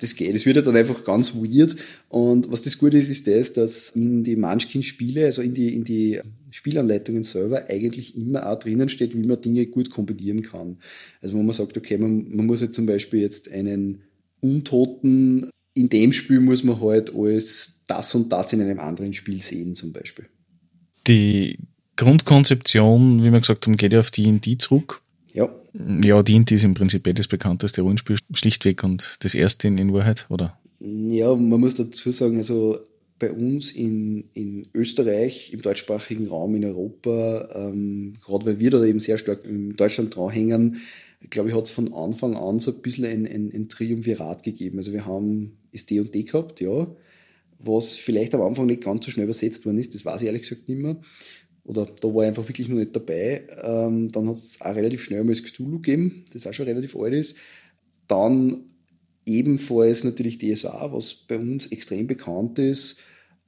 [0.00, 0.34] das geht.
[0.34, 1.76] Es wird ja dann einfach ganz weird.
[2.08, 5.84] Und was das Gute ist, ist das, dass in die Munchkin-Spiele, also in die, in
[5.84, 10.78] die Spielanleitungen selber eigentlich immer auch drinnen steht, wie man Dinge gut kombinieren kann.
[11.22, 14.02] Also wo man sagt, okay, man, man muss jetzt zum Beispiel jetzt einen
[14.40, 19.40] Untoten in dem Spiel muss man halt als das und das in einem anderen Spiel
[19.40, 20.26] sehen, zum Beispiel.
[21.06, 21.56] Die
[21.98, 25.02] Grundkonzeption, wie wir gesagt haben, geht ja auf D&D zurück.
[25.34, 25.48] Ja.
[26.02, 29.92] Ja, dient ist im Prinzip eh das bekannteste Rollenspiel schlichtweg und das erste in, in
[29.92, 30.58] Wahrheit, oder?
[30.80, 32.78] Ja, man muss dazu sagen, also
[33.18, 38.84] bei uns in, in Österreich, im deutschsprachigen Raum in Europa, ähm, gerade weil wir da
[38.84, 40.80] eben sehr stark in Deutschland dranhängen,
[41.30, 44.78] glaube ich, hat es von Anfang an so ein bisschen ein, ein, ein Triumvirat gegeben.
[44.78, 46.86] Also wir haben SD und D gehabt, ja,
[47.58, 50.42] was vielleicht am Anfang nicht ganz so schnell übersetzt worden ist, das weiß ich ehrlich
[50.42, 50.96] gesagt nicht mehr
[51.68, 53.46] oder da war ich einfach wirklich noch nicht dabei.
[53.62, 56.96] Ähm, dann hat es auch relativ schnell mal das Cthulhu gegeben, das auch schon relativ
[56.96, 57.36] alt ist.
[58.06, 58.64] Dann
[59.26, 63.00] ebenfalls natürlich DSA, was bei uns extrem bekannt ist.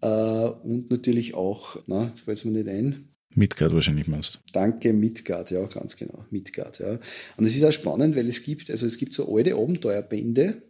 [0.03, 3.09] Äh, und natürlich auch, na, jetzt fällt es mir nicht ein.
[3.35, 6.25] Midgard wahrscheinlich meinst Danke, Midgard, ja, ganz genau.
[6.31, 6.99] Midgard, ja.
[7.39, 10.63] Und es ist auch spannend, weil es gibt, also es gibt so alte Abenteuerbände,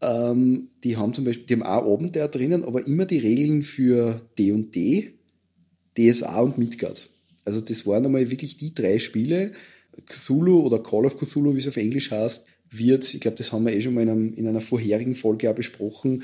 [0.00, 4.20] ähm, die haben zum Beispiel, die haben auch Abenteuer drinnen, aber immer die Regeln für
[4.38, 5.17] D und D
[5.98, 7.10] DSA und Midgard.
[7.44, 9.52] Also das waren einmal wirklich die drei Spiele.
[10.06, 13.64] Cthulhu oder Call of Cthulhu, wie es auf Englisch heißt, wird, ich glaube, das haben
[13.64, 16.22] wir eh schon mal in, einem, in einer vorherigen Folge auch besprochen,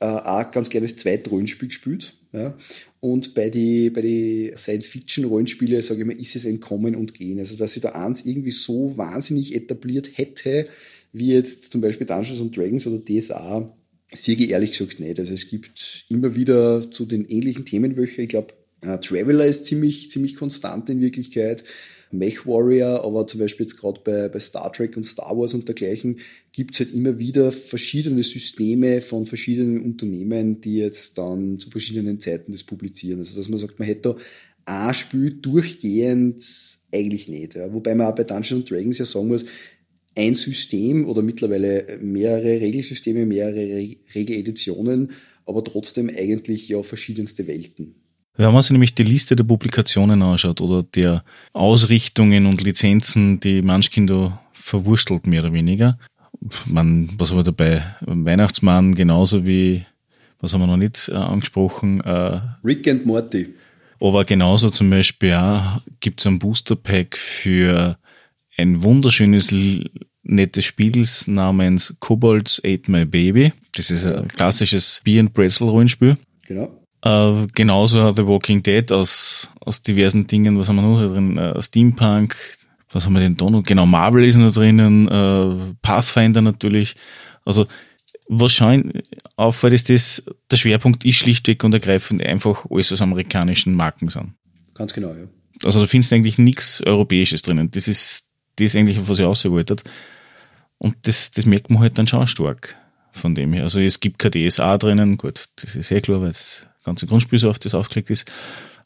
[0.00, 2.16] äh, auch ganz gerne als Zweitrollenspiel gespielt.
[2.32, 2.56] Ja.
[3.00, 7.38] Und bei den bei die Science-Fiction-Rollenspielen, sage ich mal, ist es ein Kommen und Gehen.
[7.38, 10.68] Also, dass sich da eins irgendwie so wahnsinnig etabliert hätte,
[11.12, 13.72] wie jetzt zum Beispiel Dungeons and Dragons oder DSA,
[14.12, 15.18] sehe ich ehrlich gesagt nicht.
[15.18, 18.54] Also, es gibt immer wieder zu den ähnlichen Themenwöcher, ich glaube,
[18.84, 21.64] Uh, Traveler ist ziemlich, ziemlich konstant in Wirklichkeit.
[22.10, 25.66] Mech Warrior, aber zum Beispiel jetzt gerade bei, bei Star Trek und Star Wars und
[25.66, 26.20] dergleichen
[26.52, 32.20] gibt es halt immer wieder verschiedene Systeme von verschiedenen Unternehmen, die jetzt dann zu verschiedenen
[32.20, 33.18] Zeiten das publizieren.
[33.18, 34.16] Also dass man sagt, man hätte
[34.64, 36.44] da ein Spiel durchgehend
[36.92, 37.54] eigentlich nicht.
[37.54, 37.72] Ja.
[37.72, 39.46] Wobei man auch bei Dungeons Dragons ja sagen muss,
[40.16, 45.10] ein System oder mittlerweile mehrere Regelsysteme, mehrere Regeleditionen,
[45.44, 47.96] aber trotzdem eigentlich ja verschiedenste Welten.
[48.36, 53.62] Wenn man sich nämlich die Liste der Publikationen anschaut oder der Ausrichtungen und Lizenzen, die
[53.62, 55.98] Munchkin da verwurstelt, mehr oder weniger.
[56.66, 57.84] Man, was war dabei?
[58.00, 59.84] Weihnachtsmann genauso wie,
[60.40, 62.00] was haben wir noch nicht äh, angesprochen?
[62.00, 63.54] Äh, Rick and Morty.
[64.00, 67.96] Aber genauso zum Beispiel auch gibt es ein Booster Pack für
[68.56, 69.54] ein wunderschönes,
[70.22, 73.52] nettes Spiel namens Kobolds Ate My Baby.
[73.76, 76.16] Das ist ein klassisches Beer and Pretzel Rollenspiel.
[76.46, 76.83] Genau.
[77.04, 80.58] Äh, genauso The Walking Dead aus, aus diversen Dingen.
[80.58, 81.36] Was haben wir noch drin?
[81.36, 82.34] Äh, Steampunk.
[82.90, 83.62] Was haben wir denn da noch?
[83.62, 85.06] Genau, Marvel ist noch drinnen.
[85.08, 86.94] Äh, Pathfinder natürlich.
[87.44, 87.66] Also,
[88.28, 89.02] wahrscheinlich
[89.36, 94.32] auffällt, ist das, der Schwerpunkt ist schlichtweg und ergreifend einfach alles aus amerikanischen Marken sind.
[94.72, 95.26] Ganz genau, ja.
[95.62, 97.70] Also da findest du eigentlich nichts Europäisches drinnen.
[97.70, 99.84] Das ist das eigentlich, was ich ausgewollt
[100.78, 102.76] Und das, das merkt man halt dann schon stark
[103.12, 103.64] von dem her.
[103.64, 107.38] Also es gibt kein DSA drinnen, gut, das ist eh klar, weil es ganze Grundspiel
[107.38, 108.30] so auf das aufgelegt ist.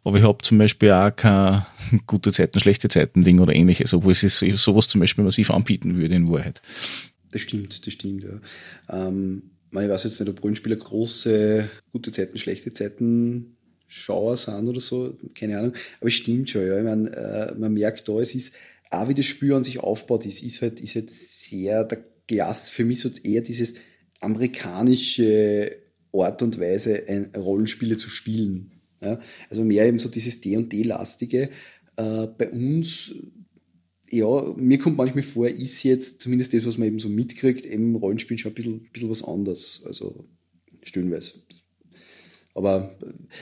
[0.05, 1.67] Aber ich habe zum Beispiel auch kein
[2.07, 5.97] gute Zeiten, schlechte Zeiten Ding oder ähnliches, obwohl es ist sowas zum Beispiel massiv anbieten
[5.97, 6.63] würde in Wahrheit.
[7.31, 8.41] Das stimmt, das stimmt, ja.
[8.91, 13.57] Ähm, ich weiß jetzt nicht, ob Rollenspieler große gute Zeiten, schlechte Zeiten
[13.87, 15.73] Schauer sind oder so, keine Ahnung.
[16.01, 16.79] Aber es stimmt schon, ja.
[16.79, 18.55] Ich meine, äh, man merkt da, es ist,
[18.91, 22.71] auch wie das Spiel an sich aufbaut ist, ist halt, ist halt sehr der Glas,
[22.71, 23.75] für mich so eher dieses
[24.21, 25.77] amerikanische
[26.13, 28.73] Art und Weise, ein Rollenspiele zu spielen.
[29.01, 29.21] Ja?
[29.51, 31.51] Also mehr eben so dieses D- und D-lastige.
[31.97, 33.15] Äh, bei uns
[34.11, 37.95] ja, mir kommt manchmal vor, ist jetzt zumindest das, was man eben so mitkriegt, im
[37.95, 39.83] Rollenspiel schon ein bisschen, ein bisschen was anderes.
[39.85, 40.25] Also
[40.83, 41.35] stellenweise.
[42.55, 42.97] Aber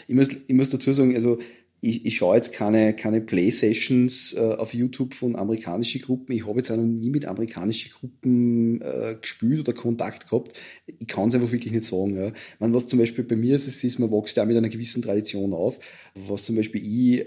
[0.08, 1.38] ich muss, ich muss dazu sagen, also
[1.80, 6.32] ich, ich schaue jetzt keine, keine Play-Sessions äh, auf YouTube von amerikanischen Gruppen.
[6.32, 10.58] Ich habe jetzt auch noch nie mit amerikanischen Gruppen äh, gespielt oder Kontakt gehabt.
[10.86, 12.16] Ich kann es einfach wirklich nicht sagen.
[12.16, 12.32] Ja.
[12.58, 15.52] Man, was zum Beispiel bei mir ist, ist, man wächst ja mit einer gewissen Tradition
[15.52, 15.78] auf.
[16.14, 17.26] Was zum Beispiel ich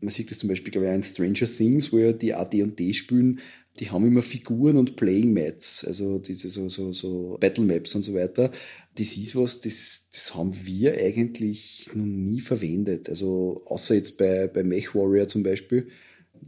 [0.00, 3.40] man sieht das zum Beispiel, glaube ich, in Stranger Things, wo ja die AD&D spielen,
[3.80, 8.04] die haben immer Figuren und Playing Mats, also die, so, so, so Battle Maps und
[8.04, 8.52] so weiter.
[8.96, 13.08] Das ist was, das, das haben wir eigentlich noch nie verwendet.
[13.08, 15.88] Also außer jetzt bei, bei Mech Warrior zum Beispiel,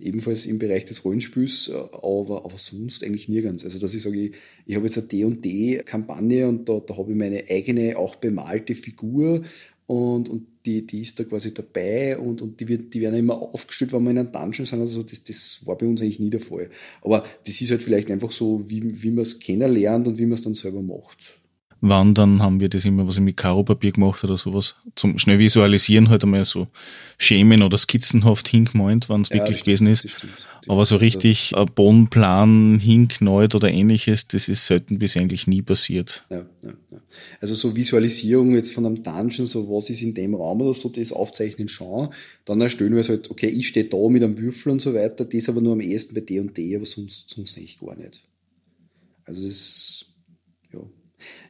[0.00, 3.64] ebenfalls im Bereich des Rollenspiels, aber, aber sonst eigentlich nirgends.
[3.64, 7.18] Also dass ich sage, ich, ich habe jetzt eine D&D-Kampagne und da, da habe ich
[7.18, 9.42] meine eigene, auch bemalte Figur
[9.86, 13.40] und, und die, die ist da quasi dabei und, und die, wird, die werden immer
[13.40, 14.80] aufgestellt, wenn wir in einem Dungeon sind.
[14.80, 16.68] Also das, das war bei uns eigentlich nie der Fall.
[17.02, 20.34] Aber das ist halt vielleicht einfach so, wie, wie man es kennenlernt und wie man
[20.34, 21.38] es dann selber macht
[21.80, 24.76] wandern, haben wir das immer was mit Karopapier gemacht oder sowas.
[24.94, 26.66] Zum schnell visualisieren halt einmal so
[27.18, 30.04] schemen oder skizzenhaft hingemalt, wenn es ja, wirklich gewesen ist.
[30.04, 35.16] Das stimmt, das Aber so richtig ein Bodenplan hinknallt oder ähnliches, das ist selten bis
[35.16, 36.24] eigentlich nie passiert.
[36.30, 36.72] Ja, ja.
[37.40, 40.88] Also so Visualisierung jetzt von einem Dungeon, so was ist in dem Raum oder so,
[40.88, 42.12] das aufzeichnen schauen.
[42.44, 45.24] Dann erstellen wir es halt, okay, ich stehe da mit einem Würfel und so weiter,
[45.24, 48.22] das aber nur am ehesten bei D und D, aber sonst, sonst eigentlich gar nicht.
[49.26, 50.05] Also das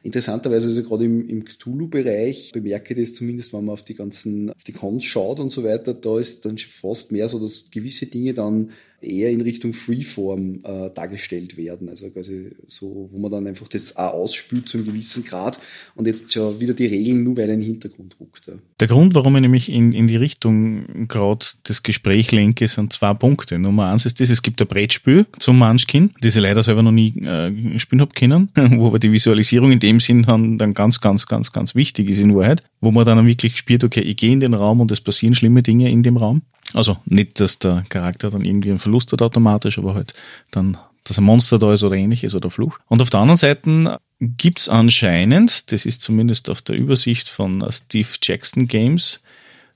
[0.03, 4.49] Interessanterweise, also gerade im, im Cthulhu-Bereich, bemerke ich das zumindest, wenn man auf die ganzen,
[4.51, 8.05] auf die Cons schaut und so weiter, da ist dann fast mehr so, dass gewisse
[8.05, 8.71] Dinge dann
[9.01, 11.89] eher in Richtung Freeform äh, dargestellt werden.
[11.89, 15.59] Also quasi so, wo man dann einfach das auch ausspült zu einem gewissen Grad
[15.95, 18.47] und jetzt schon wieder die Regeln nur weil er in den Hintergrund ruckt.
[18.47, 18.53] Ja.
[18.79, 23.13] Der Grund, warum ich nämlich in, in die Richtung gerade das Gespräch lenke, sind zwei
[23.13, 23.59] Punkte.
[23.59, 26.91] Nummer eins ist das, es gibt ein Brettspiel zum Munchkin, das ich leider selber noch
[26.91, 30.99] nie äh, spielen habe können, wo aber die Visualisierung in dem Sinn dann, dann ganz,
[31.01, 34.31] ganz, ganz, ganz wichtig ist in Wahrheit, wo man dann wirklich spürt, okay, ich gehe
[34.31, 36.41] in den Raum und es passieren schlimme Dinge in dem Raum.
[36.73, 40.13] Also nicht, dass der Charakter dann irgendwie einen Verlust hat automatisch, aber halt
[40.51, 42.77] dann, dass ein Monster da ist oder ähnliches oder Fluch.
[42.87, 48.09] Und auf der anderen Seite gibt's anscheinend, das ist zumindest auf der Übersicht von Steve
[48.21, 49.21] Jackson Games,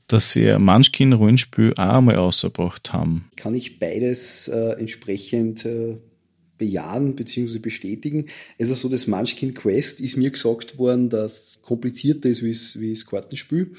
[0.08, 3.30] dass sie Munchkin Rollenspiel auch einmal ausgebracht haben.
[3.38, 5.96] Kann ich beides äh, entsprechend äh,
[6.58, 7.60] bejahen bzw.
[7.60, 8.28] bestätigen.
[8.60, 12.44] Also so das Munchkin Quest ist mir gesagt worden, dass komplizierter ist
[12.80, 13.76] wie das Kartenspiel.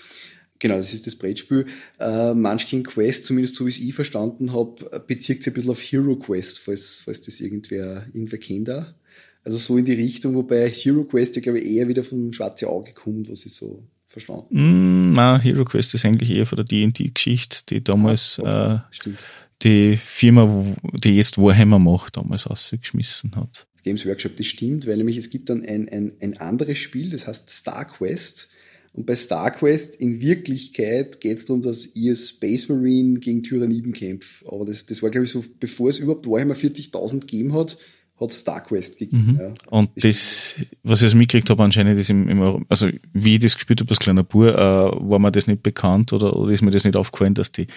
[0.62, 1.66] Genau, das ist das Brettspiel.
[1.98, 5.80] Äh, Munchkin Quest, zumindest so wie es ich verstanden habe, bezieht sich ein bisschen auf
[5.82, 8.94] Hero Quest, falls, falls das irgendwer, irgendwer kennt da.
[9.42, 12.68] Also so in die Richtung, wobei Hero Quest ja, glaube ich, eher wieder vom schwarzen
[12.68, 16.64] Auge kommt, was ich so verstanden mm, Nein, Hero Quest ist eigentlich eher von der
[16.64, 19.10] D&D-Geschichte, die damals ah, okay.
[19.10, 19.14] äh,
[19.62, 23.66] die Firma, die jetzt Warhammer macht, damals rausgeschmissen hat.
[23.82, 27.26] Games Workshop, das stimmt, weil nämlich es gibt dann ein, ein, ein anderes Spiel, das
[27.26, 28.52] heißt Star Quest,
[28.94, 34.46] und bei StarQuest in Wirklichkeit geht es darum, dass ihr Space Marine gegen Tyranniden kämpft.
[34.46, 37.78] Aber das, das war, glaube ich, so, bevor es überhaupt Warhammer 40.000 gegeben hat,
[38.20, 39.32] hat StarQuest gegeben.
[39.32, 39.40] Mhm.
[39.40, 39.54] Ja.
[39.70, 43.54] Und das, was ich jetzt mitgekriegt habe, anscheinend ist im, im also wie ich das
[43.54, 46.70] gespielt habe als kleiner Bub, äh, war mir das nicht bekannt oder, oder ist mir
[46.70, 47.68] das nicht aufgefallen, dass die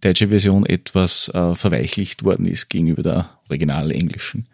[0.00, 4.46] deutsche Version etwas äh, verweichlicht worden ist gegenüber der original englischen.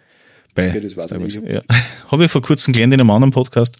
[0.54, 0.94] Bei okay, das
[1.46, 1.62] ja.
[2.08, 3.76] Habe ich vor kurzem gelernt in einem anderen Podcast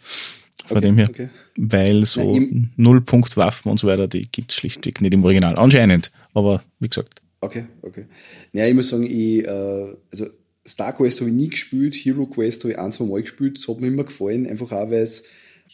[0.67, 1.09] von okay, dem her.
[1.09, 1.29] Okay.
[1.57, 2.39] Weil so
[2.77, 5.57] Nullpunktwaffen und so weiter, die gibt es schlichtweg nicht im Original.
[5.57, 7.23] Anscheinend, aber wie gesagt.
[7.41, 8.07] Okay, okay.
[8.53, 10.27] Ja, ich muss sagen, ich, äh, also
[10.67, 13.69] Star Quest habe ich nie gespielt, Hero Quest habe ich ein, zwei Mal gespielt, das
[13.69, 15.25] hat mir immer gefallen, einfach auch, weil es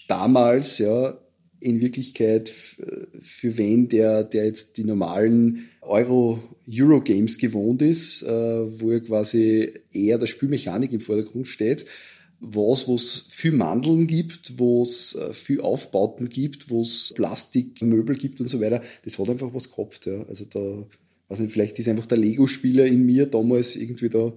[0.09, 1.19] damals ja
[1.61, 9.01] in Wirklichkeit für wen, der, der jetzt die normalen Euro-Euro-Games gewohnt ist, äh, wo ja
[9.01, 11.87] quasi eher der Spielmechanik im Vordergrund steht,
[12.43, 18.17] was, wo es viel Mandeln gibt, wo es äh, viel Aufbauten gibt, wo es Plastikmöbel
[18.17, 20.07] gibt und so weiter, das hat einfach was gehabt.
[20.07, 20.25] Ja.
[20.29, 20.85] Also da,
[21.29, 24.33] weiß nicht, vielleicht ist einfach der Lego-Spieler in mir damals irgendwie da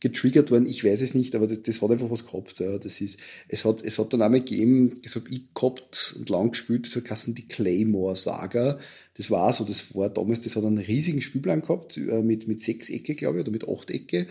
[0.00, 2.58] getriggert worden, ich weiß es nicht, aber das, das hat einfach was gehabt.
[2.58, 2.76] Ja.
[2.76, 6.50] Das ist, es, hat, es hat dann einmal gegeben, das habe ich gehabt und lang
[6.50, 8.80] gespielt, das hat die Claymore Saga.
[9.14, 12.60] Das war so, das war damals, das hat einen riesigen Spielplan gehabt, äh, mit, mit
[12.60, 14.26] sechs Ecke, glaube ich, oder mit acht Ecke.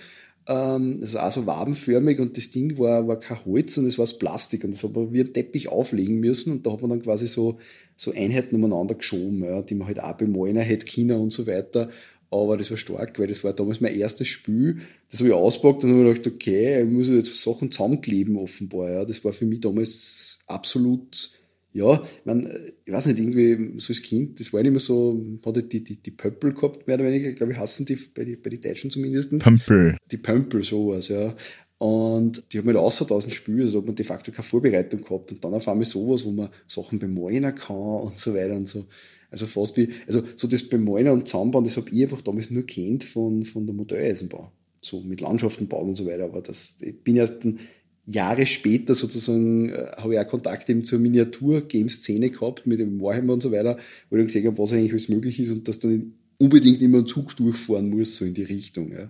[0.47, 4.07] Ähm, also auch so wabenförmig und das Ding war, war kein Holz und es war
[4.19, 7.01] Plastik und das hat man wie ein Teppich auflegen müssen und da hat man dann
[7.01, 7.59] quasi so,
[7.95, 11.89] so Einheiten umeinander geschoben, ja, die man halt auch bemalen hätte China und so weiter.
[12.29, 14.79] Aber das war stark, weil das war damals mein erstes Spiel.
[15.09, 18.89] Das habe ich auspackt und habe gedacht, okay, ich muss jetzt Sachen zusammenkleben offenbar.
[18.89, 19.05] Ja.
[19.05, 21.29] Das war für mich damals absolut
[21.73, 22.47] Ja, man,
[22.85, 25.95] ich weiß nicht, irgendwie so als Kind, das war nicht mehr so, hatte die, die,
[25.95, 28.91] die Pöppel gehabt, mehr oder weniger, glaube ich, hassen die bei, die bei den Deutschen
[28.91, 29.37] zumindest.
[29.39, 29.97] Pömpel.
[30.11, 31.35] Die Pömpel, sowas, ja.
[31.79, 35.01] Und die haben halt außer tausend Spiele, also da hat man de facto keine Vorbereitung
[35.01, 35.31] gehabt.
[35.31, 38.85] Und dann auf einmal sowas, wo man Sachen bemalen kann und so weiter und so.
[39.31, 42.65] Also fast wie, also so das Bemalen und Zusammenbauen, das habe ich einfach damals nur
[42.67, 44.49] kennt von, von der Modelleisenbahn.
[44.79, 46.25] So mit Landschaften bauen und so weiter.
[46.25, 47.59] Aber das, ich bin erst dann
[48.05, 53.33] Jahre später sozusagen, äh, habe ich auch Kontakt eben zur Miniatur-Game-Szene gehabt mit dem Warhammer
[53.33, 53.77] und so weiter,
[54.09, 56.05] wo ich gesehen habe, was eigentlich alles möglich ist und dass du nicht
[56.37, 58.91] unbedingt immer einen Zug durchfahren musst, so in die Richtung.
[58.91, 59.09] Ja.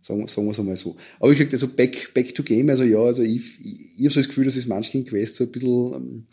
[0.00, 0.96] Sagen, sagen wir es einmal so.
[1.18, 4.10] Aber wie gesagt, also back, back to game, also ja, also ich, ich, ich habe
[4.10, 6.26] so das Gefühl, dass es manchen Quest so ein bisschen ähm,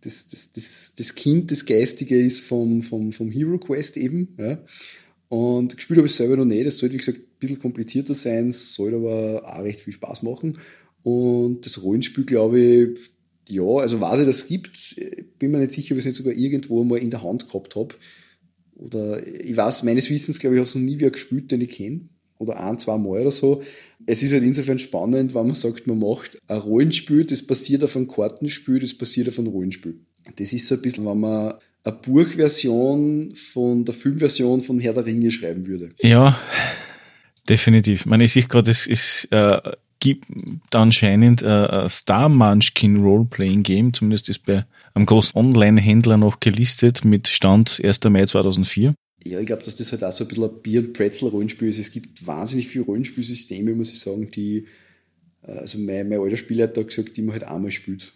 [0.00, 4.36] das, das, das, das Kind, das Geistige ist vom, vom, vom Hero Quest eben.
[4.38, 4.62] Ja.
[5.28, 6.66] Und gespielt habe ich selber noch nicht.
[6.66, 10.58] Das sollte, wie gesagt, ein bisschen komplizierter sein, soll aber auch recht viel Spaß machen.
[11.06, 12.98] Und das Rollenspiel, glaube ich,
[13.48, 14.96] ja, also weiß ich, dass es gibt.
[15.38, 17.76] Bin mir nicht sicher, ob ich es nicht sogar irgendwo mal in der Hand gehabt
[17.76, 17.94] habe.
[18.74, 21.70] Oder ich weiß, meines Wissens, glaube ich, habe es noch nie wer gespielt, den ich
[21.70, 22.08] kenne.
[22.38, 23.62] Oder ein, zwei Mal oder so.
[24.04, 27.94] Es ist halt insofern spannend, wenn man sagt, man macht ein Rollenspiel, das basiert auf
[27.94, 30.00] einem Kartenspiel, das basiert auf einem Rollenspiel.
[30.34, 31.54] Das ist so ein bisschen, wenn man
[31.84, 35.90] eine Buchversion von der Filmversion von Herr der Ringe schreiben würde.
[36.02, 36.36] Ja,
[37.48, 38.06] definitiv.
[38.06, 39.60] Man, ich sehe gerade, es ist, äh,
[40.00, 40.26] gibt
[40.74, 47.04] anscheinend äh, ein Star Munchkin Roleplaying Game, zumindest ist bei einem großen Online-Händler noch gelistet
[47.04, 48.04] mit Stand 1.
[48.04, 48.94] Mai 2004.
[49.24, 51.78] Ja, ich glaube, dass das halt auch so ein bisschen ein Bier- und Pretzel-Rollenspiel ist.
[51.78, 54.66] Es gibt wahnsinnig viele Rollenspielsysteme, muss ich sagen, die,
[55.42, 58.12] äh, also mein, mein alter Spieler hat da gesagt, die man halt einmal spielt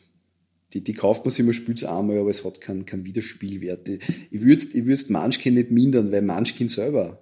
[0.73, 3.89] die, die kauft man sich immer, spielt es einmal, aber es hat keinen kein Wiederspielwert.
[3.89, 7.21] Ich würde ich würd's Munchkin nicht mindern, weil Munchkin selber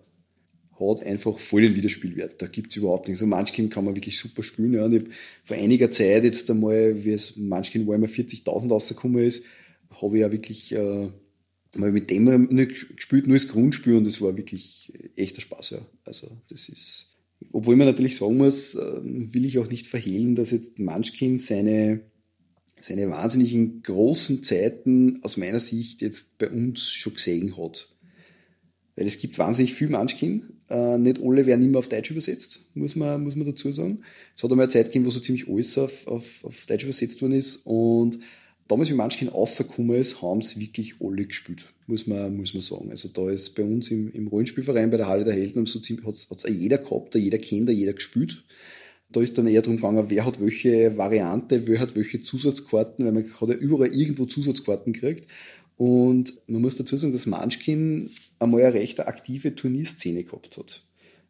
[0.81, 2.41] hat einfach voll den Wiederspielwert.
[2.41, 3.21] Da gibt es überhaupt nichts.
[3.21, 4.75] So also Munchkin kann man wirklich super spielen.
[4.75, 4.85] Ja.
[4.85, 5.05] Und ich
[5.45, 9.47] vor einiger Zeit jetzt einmal, wie es Munchkin einmal 40.000 rausgekommen ist,
[9.91, 11.09] habe ich ja wirklich äh,
[11.77, 15.71] mal mit dem nicht gespielt, nur das Grundspiel und es war wirklich echter Spaß.
[15.71, 15.87] Ja.
[16.05, 17.17] Also das ist,
[17.53, 22.01] obwohl man natürlich sagen muss, äh, will ich auch nicht verhehlen, dass jetzt Munchkin seine
[22.81, 27.89] seine wahnsinnigen großen Zeiten aus meiner Sicht jetzt bei uns schon gesehen hat.
[28.99, 30.43] Weil es gibt wahnsinnig viel Munchkin.
[30.69, 34.01] Äh, nicht alle werden immer auf Deutsch übersetzt, muss man, muss man dazu sagen.
[34.37, 37.23] Es hat einmal eine Zeit gegeben, wo so ziemlich alles auf, auf, auf Deutsch übersetzt
[37.23, 37.65] worden ist.
[37.65, 38.19] Und
[38.67, 42.91] damals, wie Munchkin rausgekommen ist, haben es wirklich alle gespielt, muss man, muss man sagen.
[42.91, 46.15] Also da ist bei uns im, im Rollenspielverein bei der Halle der Helden so hat
[46.15, 48.43] es jeder gehabt, jeder kennt, jeder gespielt.
[49.11, 53.13] Da ist dann eher darum gegangen, wer hat welche Variante, wer hat welche Zusatzkarten, weil
[53.13, 55.29] man hat ja überall irgendwo Zusatzkarten gekriegt.
[55.79, 58.11] Und man muss dazu sagen, dass Munchkin
[58.41, 60.83] einmal eine recht aktive Turnierszene gehabt hat.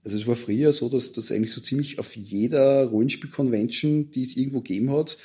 [0.02, 4.38] Also es war früher so, dass das eigentlich so ziemlich auf jeder Rollenspiel-Convention, die es
[4.38, 5.18] irgendwo gegeben hat,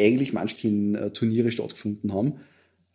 [0.00, 2.40] eigentlich Munchkin-Turniere stattgefunden haben.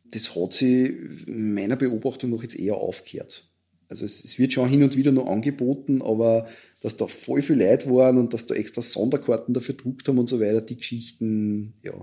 [0.09, 0.93] Das hat sich
[1.27, 3.47] meiner Beobachtung noch jetzt eher aufgehört.
[3.87, 6.47] Also es, es, wird schon hin und wieder noch angeboten, aber
[6.81, 10.27] dass da voll viel Leute waren und dass da extra Sonderkarten dafür druckt haben und
[10.27, 11.93] so weiter, die Geschichten, ja,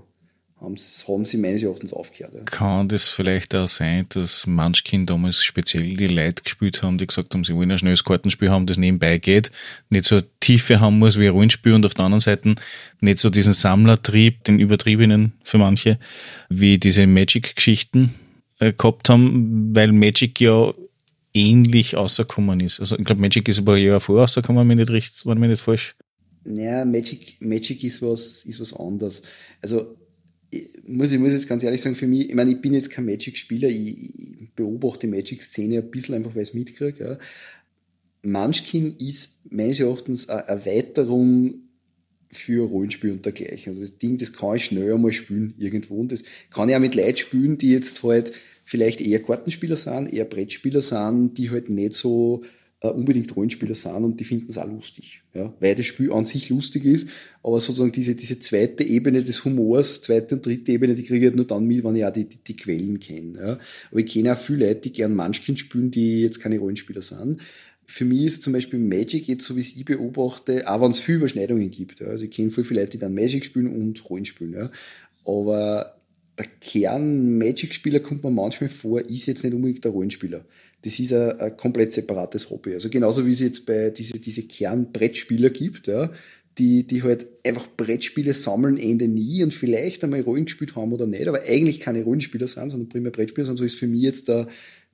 [0.64, 2.34] haben sie meines Erachtens aufgehört.
[2.34, 2.40] Ja.
[2.42, 7.34] Kann das vielleicht auch sein, dass Munchkin damals speziell die Leute gespielt haben, die gesagt
[7.34, 9.50] haben, sie wollen ein schnelles Kartenspiel haben, das nebenbei geht,
[9.90, 12.54] nicht so Tiefe haben muss wie ein Rollenspiel und auf der anderen Seite
[13.00, 15.98] nicht so diesen Sammlertrieb, den übertriebenen für manche,
[16.48, 18.14] wie diese Magic-Geschichten
[18.58, 20.72] äh, gehabt haben, weil Magic ja
[21.34, 22.80] ähnlich rausgekommen ist.
[22.80, 25.42] Also ich glaube, Magic ist aber ein Jahr vorher rausgekommen, wenn ich nicht, recht, wenn
[25.42, 25.96] ich nicht falsch.
[26.44, 29.22] Naja, Magic, Magic ist was, ist was anderes.
[29.62, 29.96] Also
[30.86, 33.04] muss, ich muss jetzt ganz ehrlich sagen, für mich, ich meine, ich bin jetzt kein
[33.06, 37.04] Magic-Spieler, ich, ich, beobachte Magic-Szene ein bisschen einfach, weil ich es mitkriege.
[37.04, 37.18] Ja.
[38.22, 41.64] Munchkin ist meines Erachtens eine Erweiterung
[42.30, 43.72] für Rollenspiel und dergleichen.
[43.72, 46.80] Also das Ding, das kann ich schnell einmal spielen irgendwo und das kann ich auch
[46.80, 48.32] mit Leuten spielen, die jetzt halt
[48.64, 52.42] vielleicht eher Kartenspieler sind, eher Brettspieler sind, die halt nicht so
[52.88, 55.22] unbedingt Rollenspieler sind und die finden es auch lustig.
[55.34, 55.52] Ja?
[55.60, 57.08] Weil das Spiel an sich lustig ist,
[57.42, 61.24] aber sozusagen diese, diese zweite Ebene des Humors, zweite und dritte Ebene, die kriege ich
[61.26, 63.38] halt nur dann mit, wenn ich auch die, die, die Quellen kenne.
[63.38, 63.58] Ja?
[63.90, 67.40] Aber ich kenne auch viele Leute, die gern Munchkin spielen, die jetzt keine Rollenspieler sind.
[67.86, 71.00] Für mich ist zum Beispiel Magic jetzt, so wie es ich beobachte, auch wenn es
[71.00, 72.00] viele Überschneidungen gibt.
[72.00, 72.06] Ja?
[72.08, 74.54] Also ich kenne viele Leute, die dann Magic spielen und Rollenspielen.
[74.54, 74.70] Ja?
[75.26, 75.96] Aber
[76.38, 80.44] der Kern-Magic-Spieler kommt man manchmal vor, ist jetzt nicht unbedingt der Rollenspieler.
[80.82, 82.74] Das ist ein, ein komplett separates Hobby.
[82.74, 86.10] Also genauso wie es jetzt bei diese, diese Kern-Brettspieler gibt, ja,
[86.58, 91.06] die, die halt einfach Brettspiele sammeln, Ende nie und vielleicht einmal Rollen gespielt haben oder
[91.06, 94.28] nicht, aber eigentlich keine Rollenspieler sind, sondern primär Brettspieler, sondern so ist für mich jetzt
[94.28, 94.48] der,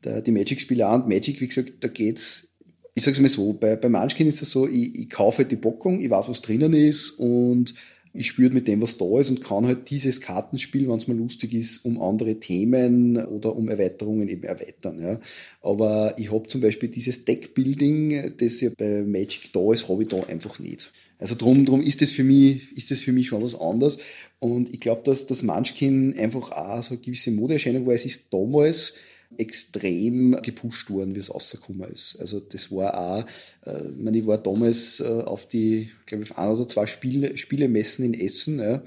[0.05, 2.55] der, die Magic-Spieler und Magic, wie gesagt, da geht's,
[2.95, 6.01] ich sag's mal so, bei, bei Munchkin ist das so, ich, ich kaufe die Bockung,
[6.01, 7.75] ich weiß, was drinnen ist und
[8.13, 11.17] ich spüre mit dem, was da ist und kann halt dieses Kartenspiel, wenn es mal
[11.17, 15.01] lustig ist, um andere Themen oder um Erweiterungen eben erweitern.
[15.01, 15.21] Ja.
[15.63, 20.09] Aber ich habe zum Beispiel dieses Deckbuilding, das ja bei Magic da ist, habe ich
[20.09, 20.93] da einfach nicht.
[21.19, 23.99] Also drum, drum ist das für mich, ist das für mich schon was anderes.
[24.39, 27.95] Und ich glaube, dass das Munchkin einfach auch so eine gewisse Modeerscheinung war.
[27.95, 28.95] Es ist damals
[29.39, 32.17] extrem gepusht worden, wie es rausgekommen ist.
[32.21, 33.25] Also das war auch,
[33.67, 37.37] äh, ich, meine, ich war damals äh, auf die, glaube ich, ein oder zwei Spiele,
[37.39, 38.59] Spielemessen in Essen.
[38.59, 38.83] Ja,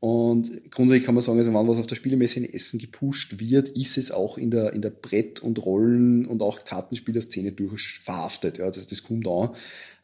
[0.00, 3.68] und grundsätzlich kann man sagen, also wenn was auf der Spielemesse in Essen gepusht wird,
[3.70, 8.56] ist es auch in der, in der Brett- und Rollen- und auch Kartenspielerszene durchaus verhaftet.
[8.56, 9.50] Ja, das, das kommt an,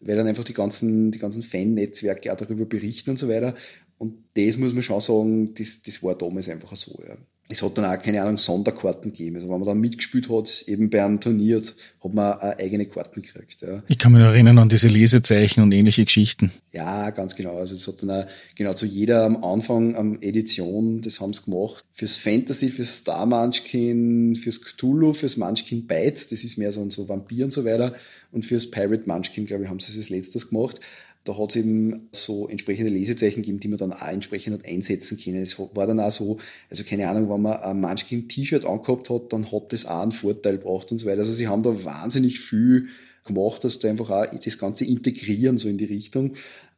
[0.01, 3.55] weil dann einfach die ganzen, die ganzen Fan-Netzwerke darüber berichten und so weiter.
[3.97, 7.01] Und das muss man schon sagen, das, das war damals einfach so.
[7.09, 7.17] Ja
[7.49, 9.37] es hat dann auch, keine Ahnung, Sonderkarten gegeben.
[9.37, 13.23] Also wenn man dann mitgespielt hat, eben bei einem Turnier, hat man auch eigene Karten
[13.23, 13.63] gekriegt.
[13.63, 13.83] Ja.
[13.87, 16.51] Ich kann mich noch erinnern an diese Lesezeichen und ähnliche Geschichten.
[16.73, 17.57] Ja, ganz genau.
[17.57, 18.27] Also es hat dann auch,
[18.57, 21.85] genau zu jeder am Anfang am Edition, das haben sie gemacht.
[21.93, 27.09] Fürs Fantasy, fürs Star Munchkin, fürs Cthulhu, fürs Munchkin Bites, das ist mehr so, so
[27.09, 27.95] Vampir und so weiter.
[28.33, 30.81] Und fürs Pirate Munchkin, glaube ich, haben sie es als letztes gemacht
[31.27, 35.43] da hat es eben so entsprechende Lesezeichen gegeben, die man dann auch entsprechend einsetzen können.
[35.43, 36.39] Es war dann auch so,
[36.71, 40.59] also keine Ahnung, wenn man ein Munchkin-T-Shirt angehabt hat, dann hat das auch einen Vorteil
[40.59, 41.21] gebracht und so weiter.
[41.21, 42.87] Also sie haben da wahnsinnig viel
[43.25, 46.35] gemacht, dass da einfach auch das Ganze integrieren, so in die Richtung,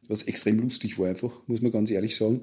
[0.07, 2.41] was extrem lustig war einfach, muss man ganz ehrlich sagen.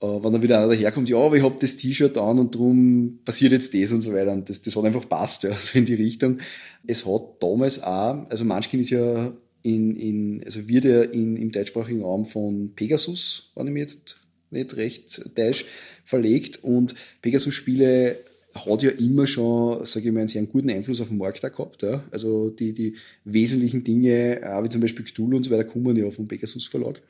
[0.00, 3.20] Äh, wenn dann wieder einer daherkommt, ja, aber ich habe das T-Shirt an und darum
[3.24, 4.32] passiert jetzt das und so weiter.
[4.32, 6.38] Und das, das hat einfach passt, ja, so in die Richtung.
[6.86, 9.32] Es hat damals auch, also Munchkin ist ja
[9.66, 14.20] in, in, also wird er in, im deutschsprachigen Raum von Pegasus, wenn ich mir jetzt
[14.50, 15.64] nicht recht täusche,
[16.04, 16.62] verlegt.
[16.62, 18.20] Und Pegasus-Spiele
[18.54, 21.48] hat ja immer schon, sage ich mal, einen sehr guten Einfluss auf den Markt da
[21.48, 21.82] gehabt.
[21.82, 22.04] Ja.
[22.12, 22.94] Also die, die
[23.24, 27.02] wesentlichen Dinge, wie zum Beispiel Cthulhu und so weiter, kommen ja vom Pegasus Verlag,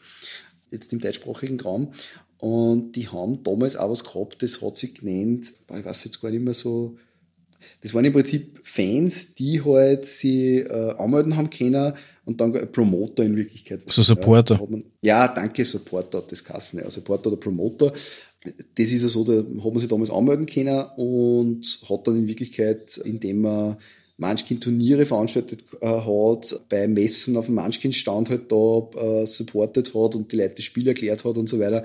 [0.70, 1.92] jetzt im deutschsprachigen Raum.
[2.38, 6.30] Und die haben damals auch was gehabt, das hat sich genannt, ich weiß jetzt gar
[6.30, 6.96] nicht mehr so,
[7.82, 11.94] das waren im Prinzip Fans, die halt sie äh, anmelden haben können
[12.26, 13.80] und dann Promoter in Wirklichkeit.
[13.88, 14.56] So Supporter.
[14.56, 17.92] Ja, man, ja, danke, Supporter das Kassen, ja, Supporter oder Promoter.
[18.74, 22.28] Das ist ja so, da hat man sich damals anmelden können und hat dann in
[22.28, 23.76] Wirklichkeit, indem man
[24.18, 30.32] Munchkin-Turniere veranstaltet äh, hat, bei Messen auf dem Munchkin-Stand halt da äh, supportet hat und
[30.32, 31.84] die Leute das Spiel erklärt hat und so weiter,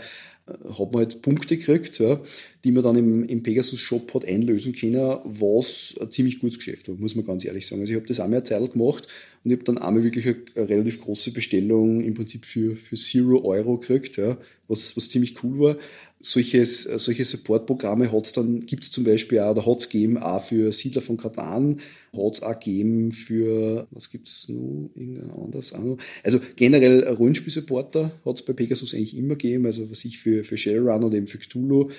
[0.70, 2.20] hat man halt Punkte gekriegt, ja,
[2.64, 6.96] die man dann im, im Pegasus-Shop hat einlösen können, was ein ziemlich gutes Geschäft war,
[6.96, 7.82] muss man ganz ehrlich sagen.
[7.82, 9.08] Also ich habe das einmal eine Zeit gemacht
[9.44, 12.96] und ich habe dann einmal wirklich eine, eine, relativ große Bestellung im Prinzip für, für
[12.96, 14.38] Zero Euro gekriegt, ja,
[14.68, 15.78] was, was ziemlich cool war
[16.22, 21.02] solches, solche Supportprogramme hat's dann, gibt's zum Beispiel auch, oder hat's gegeben auch für Siedler
[21.02, 21.80] von Katan,
[22.16, 25.98] hat's auch gegeben für, was gibt's noch, irgendein anderes auch noch.
[26.24, 31.04] Also generell Rollenspiel-Supporter hat's bei Pegasus eigentlich immer gegeben, also was ich für, für Shadowrun
[31.04, 31.90] oder eben für Cthulhu.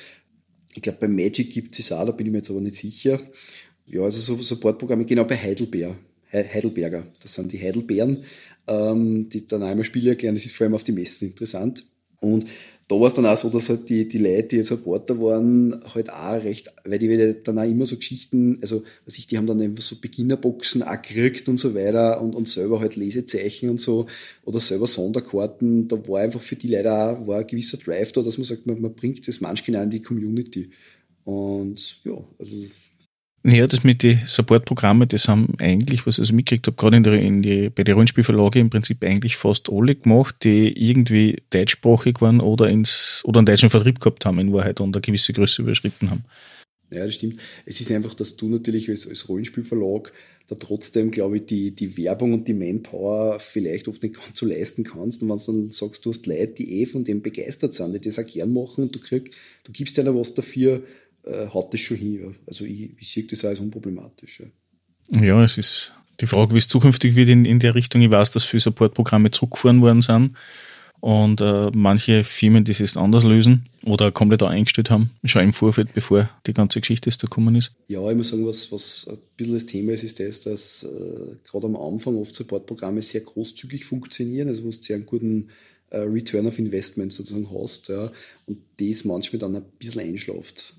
[0.74, 3.20] Ich glaube, bei Magic gibt es auch, da bin ich mir jetzt aber nicht sicher.
[3.86, 5.96] Ja, also so Supportprogramme, genau bei Heidelberg.
[6.32, 8.24] Heidelberger, das sind die Heidelbeeren,
[8.66, 11.84] ähm, die dann einmal Spiele erklären, das ist vor allem auf die Messen interessant.
[12.22, 12.46] Und
[12.88, 15.82] da war es dann auch so, dass halt die, die Leute, die jetzt Supporter waren,
[15.94, 19.46] halt auch recht, weil die dann auch immer so Geschichten, also was ich, die haben
[19.46, 23.80] dann einfach so Beginnerboxen auch gekriegt und so weiter und, und selber halt Lesezeichen und
[23.80, 24.06] so
[24.44, 25.88] oder selber Sonderkarten.
[25.88, 28.66] Da war einfach für die Leute auch war ein gewisser Drive da, dass man sagt,
[28.66, 30.70] man, man bringt das manchmal in die Community.
[31.24, 32.56] Und ja, also
[33.44, 37.02] ja, das mit den Support-Programmen, das haben eigentlich, was ich also mitgekriegt habe, gerade in
[37.02, 42.20] der, in die, bei den Rollenspielverlage im Prinzip eigentlich fast alle gemacht, die irgendwie deutschsprachig
[42.20, 45.62] waren oder ins, oder einen deutschen Vertrieb gehabt haben in Wahrheit und eine gewisse Größe
[45.62, 46.24] überschritten haben.
[46.92, 47.38] Ja, das stimmt.
[47.64, 50.12] Es ist einfach, dass du natürlich als, als Rollenspielverlag
[50.46, 54.46] da trotzdem, glaube ich, die, die Werbung und die Manpower vielleicht oft nicht ganz so
[54.46, 55.22] leisten kannst.
[55.22, 58.00] Und wenn du dann sagst, du hast Leute, die eh von dem begeistert sind, die
[58.00, 59.32] das auch gern machen und du kriegst,
[59.64, 60.82] du gibst ja was dafür,
[61.24, 62.20] äh, haut das schon hin.
[62.20, 62.28] Ja.
[62.46, 64.42] Also ich, ich sehe das auch als unproblematisch.
[65.10, 65.22] Ja.
[65.22, 68.02] ja, es ist die Frage, wie es zukünftig wird in, in der Richtung.
[68.02, 70.36] Ich weiß, dass viele Supportprogramme zurückgefahren worden sind
[71.02, 75.52] und äh, manche Firmen das jetzt anders lösen oder komplett auch eingestellt haben, schon im
[75.52, 77.72] Vorfeld, bevor die ganze Geschichte jetzt da gekommen ist.
[77.88, 81.34] Ja, ich muss sagen, was, was ein bisschen das Thema ist, ist das, dass äh,
[81.42, 85.48] gerade am Anfang oft Supportprogramme sehr großzügig funktionieren, also wo du sehr einen guten
[85.90, 88.12] äh, Return of Investment sozusagen hast ja,
[88.46, 90.76] und das manchmal dann ein bisschen einschlaft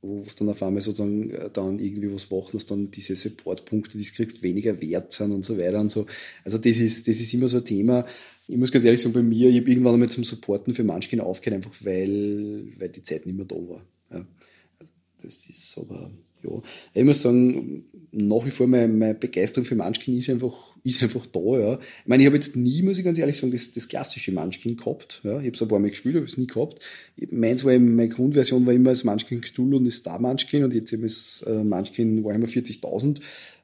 [0.00, 3.98] wo es dann auf einmal sozusagen äh, dann irgendwie was macht, dass dann diese Supportpunkte,
[3.98, 6.06] die du kriegst, weniger wert sind und so weiter und so.
[6.44, 8.06] Also das ist, das ist immer so ein Thema.
[8.46, 11.20] Ich muss ganz ehrlich sagen, bei mir, ich habe irgendwann einmal zum Supporten für Munchkin
[11.20, 13.84] aufgehört, einfach weil, weil die Zeit nicht mehr da war.
[14.12, 14.26] Ja.
[15.20, 16.10] Das ist aber,
[16.44, 16.62] Ja,
[16.94, 21.26] ich muss sagen, nach wie vor meine, meine Begeisterung für Munchkin ist einfach, ist einfach
[21.26, 21.74] da, ja.
[21.74, 24.76] Ich meine, ich habe jetzt nie, muss ich ganz ehrlich sagen, das, das klassische Munchkin
[24.76, 25.38] gehabt, ja.
[25.40, 26.80] Ich habe es ein paar Mal gespielt, habe es nie gehabt.
[27.30, 30.74] Meins war eben, meine Grundversion war immer das Munchkin Cthulhu und das Star Munchkin und
[30.74, 33.20] jetzt eben das äh, Munchkin Warhammer 40.000.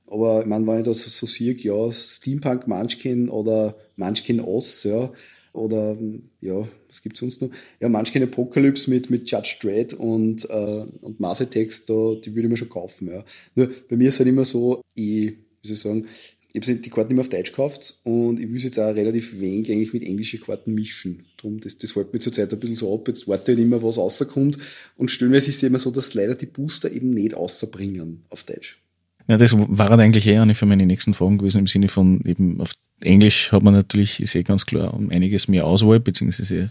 [0.06, 5.12] Aber ich meine, wenn ich das so sehe, ja, Steampunk Munchkin oder Munchkin Oz, ja,
[5.54, 5.96] oder
[6.40, 7.50] ja, was gibt's sonst noch?
[7.80, 12.46] Ja, Munchkin Apocalypse mit, mit Judge Dredd und, äh, und Mass Attacks, da, die würde
[12.46, 13.08] ich mir schon kaufen.
[13.08, 13.24] Ja.
[13.54, 16.06] Nur bei mir ist halt immer so, ich, wie soll ich sagen,
[16.55, 19.72] ich habe die Karten immer auf Deutsch gekauft und ich will jetzt auch relativ wenig
[19.72, 21.24] eigentlich mit englischen Karten mischen.
[21.36, 23.09] Drum, das, das hält mir zurzeit ein bisschen so ab.
[23.09, 24.59] Jetzt warte ich halt immer, was rauskommt.
[24.96, 28.78] Und stellenweise ist es immer so, dass leider die Booster eben nicht rausbringen auf Deutsch.
[29.26, 32.20] Ja, das war halt eigentlich eher eine für meine nächsten Fragen gewesen, im Sinne von
[32.24, 36.70] eben auf Englisch hat man natürlich, ist eh ganz klar, um einiges mehr Auswahl, beziehungsweise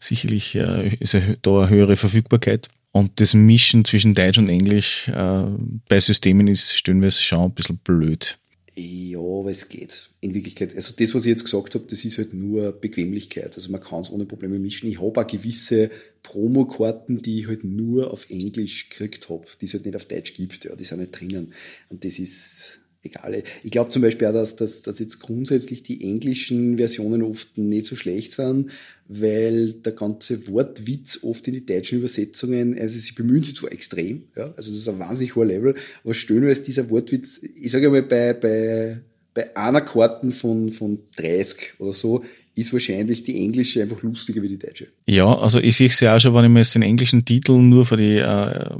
[0.00, 2.68] sicherlich äh, ist da eine höhere Verfügbarkeit.
[2.90, 5.44] Und das Mischen zwischen Deutsch und Englisch äh,
[5.88, 8.38] bei Systemen ist stellenweise schon ein bisschen blöd.
[8.82, 10.08] Ja, aber es geht.
[10.22, 13.54] In Wirklichkeit, also das, was ich jetzt gesagt habe, das ist halt nur Bequemlichkeit.
[13.54, 14.88] Also man kann es ohne Probleme mischen.
[14.88, 15.90] Ich habe auch gewisse
[16.22, 20.32] Promokarten, die ich halt nur auf Englisch gekriegt habe, die es halt nicht auf Deutsch
[20.32, 20.64] gibt.
[20.64, 21.52] Ja, die sind nicht drinnen.
[21.90, 23.42] Und das ist egal.
[23.62, 27.86] Ich glaube zum Beispiel auch, dass, dass, dass jetzt grundsätzlich die englischen Versionen oft nicht
[27.86, 28.70] so schlecht sind,
[29.08, 34.24] weil der ganze Wortwitz oft in die deutschen Übersetzungen, also sie bemühen sich zwar extrem,
[34.36, 35.74] ja, also das ist ein wahnsinnig hoher Level,
[36.04, 39.00] aber ist dieser Wortwitz, ich sage mal, bei, bei,
[39.34, 42.24] bei einer Karten von, von 30 oder so,
[42.54, 44.88] ist wahrscheinlich die englische einfach lustiger wie die deutsche.
[45.06, 47.52] Ja, also ich sehe es ja auch schon, wenn ich mir jetzt den englischen Titel
[47.58, 48.70] nur für die äh,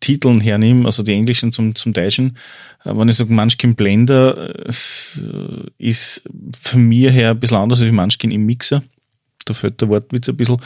[0.00, 2.36] Titeln hernehme, also die englischen zum, zum deutschen,
[2.84, 4.72] äh, wenn ich sage Munchkin Blender, äh,
[5.78, 6.22] ist
[6.62, 8.82] von mir her ein bisschen anders als Munchkin im Mixer.
[9.44, 10.60] Da fällt der Wortwitz ein bisschen.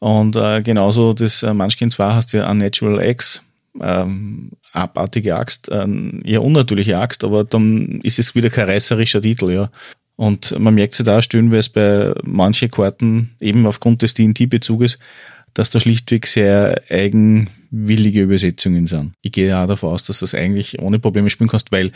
[0.00, 3.42] Und äh, genauso das äh, Munchkin 2 heißt ja Unnatural X,
[3.80, 5.86] ähm, abartige Axt, äh,
[6.24, 9.70] eher unnatürliche Axt, aber dann ist es wieder kein reißerischer Titel, ja.
[10.16, 14.98] Und man merkt sich da stellenweise bei manchen Karten, eben aufgrund des DNT-Bezuges,
[15.54, 19.12] dass da schlichtweg sehr eigenwillige Übersetzungen sind.
[19.22, 21.92] Ich gehe auch davon aus, dass du das eigentlich ohne Probleme spielen kannst, weil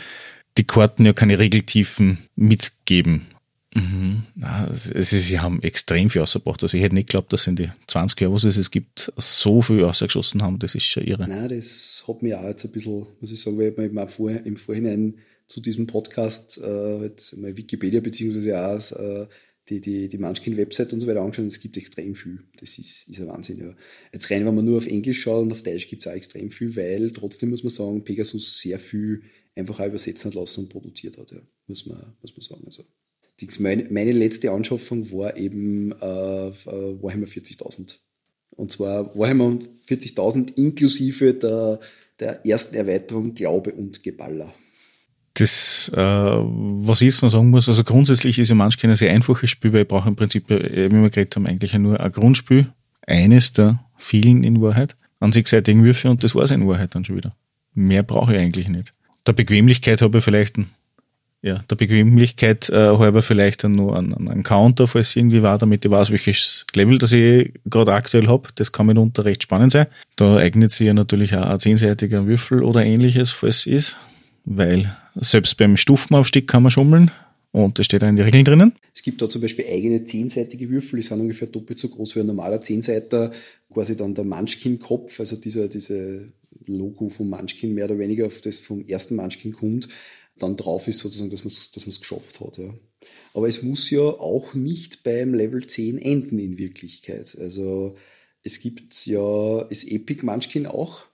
[0.57, 3.27] die Karten ja keine Regeltiefen mitgeben.
[3.75, 4.23] Mhm.
[4.41, 6.63] Also sie haben extrem viel ausgebracht.
[6.63, 9.61] Also ich hätte nicht geglaubt, dass in die 20 Jahre, was es es gibt, so
[9.61, 10.57] viel ausgeschossen haben.
[10.59, 11.27] Das ist schon irre.
[11.27, 14.55] Nein, das hat mir auch jetzt ein bisschen, muss ich sagen, weil ich mir im
[14.55, 15.15] Vorhinein
[15.49, 19.27] zu diesem Podcast äh, jetzt mal Wikipedia beziehungsweise auch äh,
[19.67, 21.47] die, die, die Munchkin-Website und so weiter angeschaut.
[21.47, 22.43] Es gibt extrem viel.
[22.59, 23.59] Das ist, ist ein Wahnsinn.
[23.59, 23.75] Ja.
[24.13, 26.51] Jetzt rein, wenn man nur auf Englisch schaut und auf Deutsch gibt es auch extrem
[26.51, 29.23] viel, weil trotzdem muss man sagen, Pegasus sehr viel
[29.55, 31.31] einfach auch übersetzen hat lassen und produziert hat.
[31.31, 31.41] Ja.
[31.67, 32.63] Muss, man, muss man sagen.
[32.65, 32.83] Also,
[33.59, 37.95] meine, meine letzte Anschaffung war eben äh, Warhammer 40.000.
[38.51, 41.79] Und zwar Warhammer 40.000 inklusive der,
[42.19, 44.53] der ersten Erweiterung Glaube und Geballer
[45.39, 49.11] das, äh, was ich jetzt noch sagen muss, also grundsätzlich ist ja manchmal ein sehr
[49.11, 52.67] einfaches Spiel, weil ich brauche im Prinzip, wie wir geredet haben, eigentlich nur ein Grundspiel,
[53.05, 56.95] eines der vielen in Wahrheit, an sich seitigen Würfe und das war es in Wahrheit
[56.95, 57.33] dann schon wieder.
[57.73, 58.93] Mehr brauche ich eigentlich nicht.
[59.27, 60.69] Der Bequemlichkeit habe ich vielleicht ein,
[61.41, 65.85] ja, der Bequemlichkeit äh, halber vielleicht dann nur einen, einen Counter, falls irgendwie war, damit
[65.85, 68.49] ich weiß, welches Level das ich gerade aktuell habe.
[68.55, 69.87] Das kann mitunter recht spannend sein.
[70.15, 73.97] Da eignet sich ja natürlich auch ein zehnseitiger Würfel oder ähnliches, falls es ist
[74.45, 77.11] weil selbst beim Stufenaufstieg kann man schummeln
[77.51, 78.73] und das steht da in den Regeln drinnen.
[78.93, 82.21] Es gibt da zum Beispiel eigene zehnseitige Würfel, die sind ungefähr doppelt so groß wie
[82.21, 83.31] ein normaler Zehnseiter,
[83.71, 86.27] quasi dann der Munchkin-Kopf, also dieser diese
[86.65, 89.89] Logo vom Munchkin mehr oder weniger, auf das vom ersten Munchkin kommt,
[90.37, 92.57] dann drauf ist sozusagen, dass man es dass geschafft hat.
[92.57, 92.73] Ja.
[93.33, 97.37] Aber es muss ja auch nicht beim Level 10 enden in Wirklichkeit.
[97.39, 97.95] Also
[98.43, 101.05] es gibt ja das Epic Munchkin auch,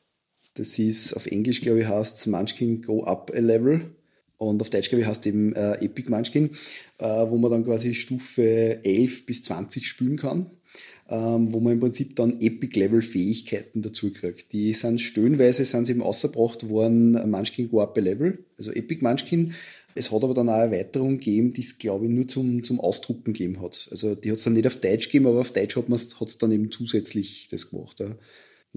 [0.56, 3.92] das ist auf Englisch, glaube ich, heißt Munchkin Go Up a Level.
[4.38, 6.52] Und auf Deutsch, glaube ich, heißt eben äh, Epic Munchkin,
[6.98, 10.48] äh, wo man dann quasi Stufe 11 bis 20 spielen kann.
[11.08, 14.52] Ähm, wo man im Prinzip dann Epic-Level-Fähigkeiten dazu kriegt.
[14.54, 19.04] Die sind stöhnweise sind sie eben ausgebracht worden, Munchkin Go Up a Level, also Epic
[19.04, 19.54] Munchkin.
[19.94, 22.80] Es hat aber dann auch eine Erweiterung gegeben, die es, glaube ich, nur zum, zum
[22.80, 23.88] Ausdrucken gegeben hat.
[23.92, 26.52] Also die hat es dann nicht auf Deutsch gegeben, aber auf Deutsch hat es dann
[26.52, 28.00] eben zusätzlich das gemacht.
[28.00, 28.16] Ja.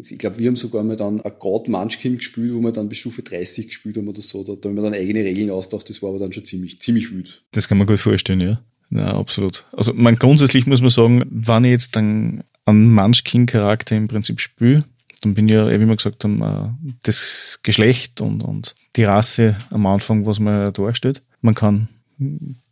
[0.03, 2.99] Ich glaube, wir haben sogar mal dann ein God Munchkin gespielt, wo wir dann bis
[2.99, 4.45] Stufe 30 gespielt haben oder so.
[4.45, 5.89] Da, da haben wir dann eigene Regeln ausgedacht.
[5.89, 7.43] Das war aber dann schon ziemlich, ziemlich wild.
[7.53, 8.63] Das kann man gut vorstellen, ja.
[8.91, 9.67] Ja, absolut.
[9.73, 14.85] Also man, grundsätzlich muss man sagen, wenn ich jetzt dann einen Munchkin-Charakter im Prinzip spiele,
[15.23, 19.57] dann bin ich ja, wie wir gesagt haben, äh, das Geschlecht und, und die Rasse
[19.71, 21.23] am Anfang, was man darstellt.
[21.41, 21.89] Man kann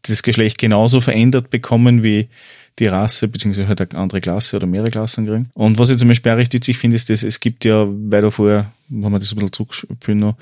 [0.03, 2.29] das Geschlecht genauso verändert bekommen wie
[2.79, 5.51] die Rasse, beziehungsweise halt eine andere Klasse oder mehrere Klassen kriegen.
[5.55, 8.23] Und was ich zum Beispiel auch recht witzig finde, ist, dass es gibt ja, weil
[8.23, 10.37] da vorher, wenn wir das ein bisschen zurückspielen noch,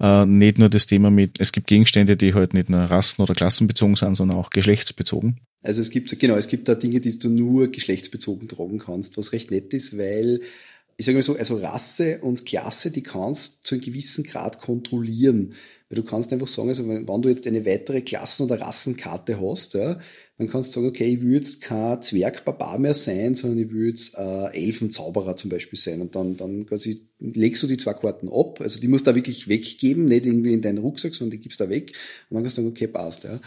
[0.00, 3.34] äh, nicht nur das Thema mit, es gibt Gegenstände, die halt nicht nur rassen- oder
[3.34, 5.38] klassenbezogen sind, sondern auch geschlechtsbezogen.
[5.62, 9.32] Also es gibt, genau, es gibt da Dinge, die du nur geschlechtsbezogen tragen kannst, was
[9.32, 10.40] recht nett ist, weil
[11.00, 15.54] ich sage mal so, also Rasse und Klasse, die kannst zu einem gewissen Grad kontrollieren.
[15.88, 19.40] Weil du kannst einfach sagen, also wenn, wenn du jetzt eine weitere Klassen- oder Rassenkarte
[19.40, 19.98] hast, ja,
[20.40, 23.88] dann kannst du sagen, okay, ich will jetzt kein Zwergbarbar mehr sein, sondern ich will
[23.88, 26.00] jetzt äh, Elfenzauberer zum Beispiel sein.
[26.00, 28.60] Und dann, dann quasi legst du die zwei Karten ab.
[28.60, 31.60] Also die musst du da wirklich weggeben, nicht irgendwie in deinen Rucksack, sondern die gibst
[31.60, 31.92] du da weg.
[32.28, 33.24] Und dann kannst du sagen, okay, passt.
[33.24, 33.40] Ja.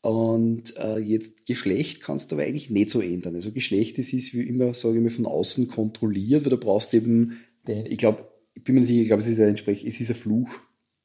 [0.00, 3.34] Und äh, jetzt Geschlecht kannst du aber eigentlich nicht so ändern.
[3.34, 6.94] Also Geschlecht, das ist wie immer, sage ich mal, von außen kontrolliert, weil du brauchst
[6.94, 9.54] eben, den, ich glaube, ich bin mir nicht sicher, ich glaube, es ist ein
[9.86, 10.48] es ist ein Fluch.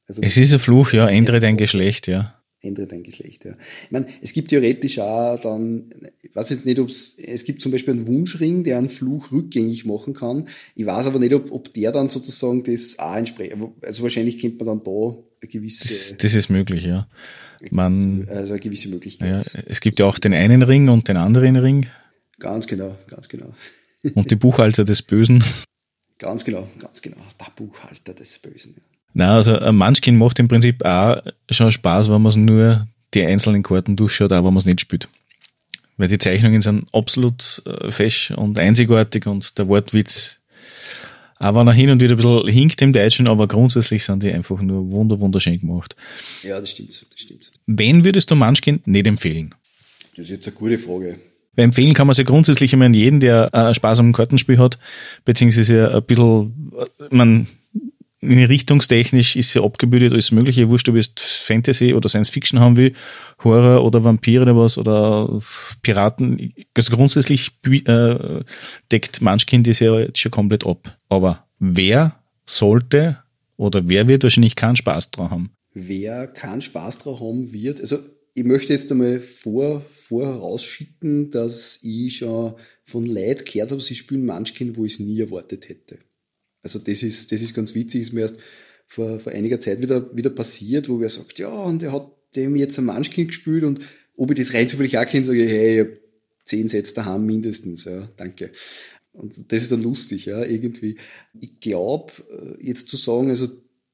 [0.06, 2.40] Also, es ist ein Fluch, ja, ändere dein Geschlecht, ja.
[2.64, 3.52] Ändere dein Geschlecht, ja.
[3.84, 5.92] Ich meine, es gibt theoretisch auch dann,
[6.22, 9.30] ich weiß jetzt nicht, ob es, es gibt zum Beispiel einen Wunschring, der einen Fluch
[9.32, 10.48] rückgängig machen kann.
[10.74, 13.54] Ich weiß aber nicht, ob, ob der dann sozusagen das auch entspricht.
[13.82, 15.88] Also wahrscheinlich kennt man dann da eine gewisse.
[15.88, 17.08] Das, das ist möglich, ja.
[17.70, 19.52] Man, also eine gewisse Möglichkeit.
[19.54, 21.86] Ja, es gibt ja auch den einen Ring und den anderen Ring.
[22.38, 23.54] Ganz genau, ganz genau.
[24.14, 25.42] Und die Buchhalter des Bösen.
[26.18, 27.16] Ganz genau, ganz genau.
[27.40, 28.74] Der Buchhalter des Bösen.
[28.76, 28.93] Ja.
[29.14, 33.24] Na, also ein Munchkin macht im Prinzip auch schon Spaß, wenn man es nur die
[33.24, 35.08] einzelnen Karten durchschaut, auch wenn man es nicht spielt.
[35.96, 40.40] Weil die Zeichnungen sind absolut äh, fesch und einzigartig und der Wortwitz
[41.38, 44.32] auch wenn er hin und wieder ein bisschen hinkt im Deutschen, aber grundsätzlich sind die
[44.32, 45.96] einfach nur wunder, wunderschön gemacht.
[46.42, 47.52] Ja, das stimmt, das stimmt.
[47.66, 49.54] Wen würdest du Munchkin nicht empfehlen?
[50.16, 51.18] Das ist jetzt eine gute Frage.
[51.56, 54.58] Weil empfehlen kann man es ja grundsätzlich immer an jeden, der äh, Spaß am Kartenspiel
[54.58, 54.78] hat,
[55.24, 57.48] beziehungsweise ein bisschen, äh, man,
[58.28, 60.68] richtungstechnisch ist ja abgebildet alles Mögliche.
[60.70, 62.92] Wurscht, ob jetzt Fantasy oder Science Fiction haben will,
[63.42, 65.40] Horror oder Vampire oder was oder
[65.82, 66.54] Piraten.
[66.76, 68.40] Also grundsätzlich äh,
[68.90, 70.98] deckt Munchkin das ja jetzt schon komplett ab.
[71.08, 73.18] Aber wer sollte
[73.56, 75.50] oder wer wird wahrscheinlich keinen Spaß dran haben?
[75.72, 77.98] Wer keinen Spaß dran haben wird, also
[78.34, 83.94] ich möchte jetzt einmal vor, vor herausschicken, dass ich schon von Leuten gehört habe, sie
[83.94, 85.98] spielen Munchkin, wo ich es nie erwartet hätte.
[86.64, 88.38] Also das ist, das ist ganz witzig, ist mir erst
[88.86, 92.56] vor, vor einiger Zeit wieder, wieder passiert, wo wer sagt, ja, und er hat dem
[92.56, 93.80] jetzt ein Munchkin gespielt und
[94.16, 96.00] ob ich das rein zufällig auch kenne, sage ich, hey, ich habe
[96.44, 98.50] zehn Sätze daheim mindestens, ja, danke.
[99.12, 100.96] Und das ist dann lustig, ja, irgendwie.
[101.38, 103.48] Ich glaube, äh, jetzt zu sagen, also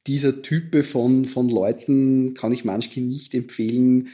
[0.07, 4.09] dieser Type von, von Leuten kann ich Munchkin nicht empfehlen,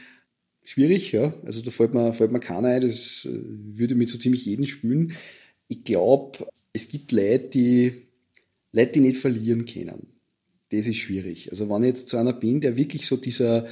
[0.63, 1.33] schwierig, ja.
[1.45, 4.65] Also da fällt mir, fällt mir keiner ein, das äh, würde mit so ziemlich jeden
[4.65, 5.13] spielen.
[5.69, 8.06] Ich glaube, es gibt Leute, die
[8.77, 10.07] Leute, die nicht verlieren können.
[10.69, 11.49] Das ist schwierig.
[11.49, 13.67] Also wenn ich jetzt zu einer bin, der wirklich so dieser,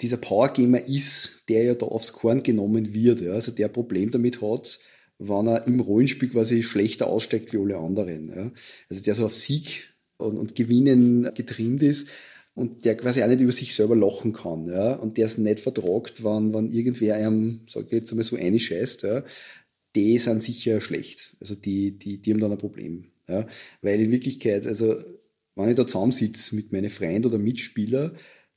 [0.00, 4.42] dieser Powergamer ist, der ja da aufs Korn genommen wird, ja, also der Problem damit
[4.42, 4.80] hat,
[5.18, 8.28] wenn er im Rollenspiel quasi schlechter aussteigt wie alle anderen.
[8.28, 8.52] Ja.
[8.90, 12.10] Also der so auf Sieg und, und Gewinnen getrimmt ist
[12.54, 14.68] und der quasi auch nicht über sich selber lachen kann.
[14.68, 14.94] Ja.
[14.94, 19.04] Und der es nicht vertragt, wenn, wenn irgendwer einem, sag ich jetzt einmal so, einscheißt,
[19.04, 19.24] ja,
[19.94, 21.36] die sind sicher schlecht.
[21.40, 23.06] Also die, die, die haben dann ein Problem.
[23.28, 23.46] Ja?
[23.82, 24.96] Weil in Wirklichkeit, also
[25.56, 28.16] wenn ich da zusammensitze mit meinen Freunden oder Mitspielern,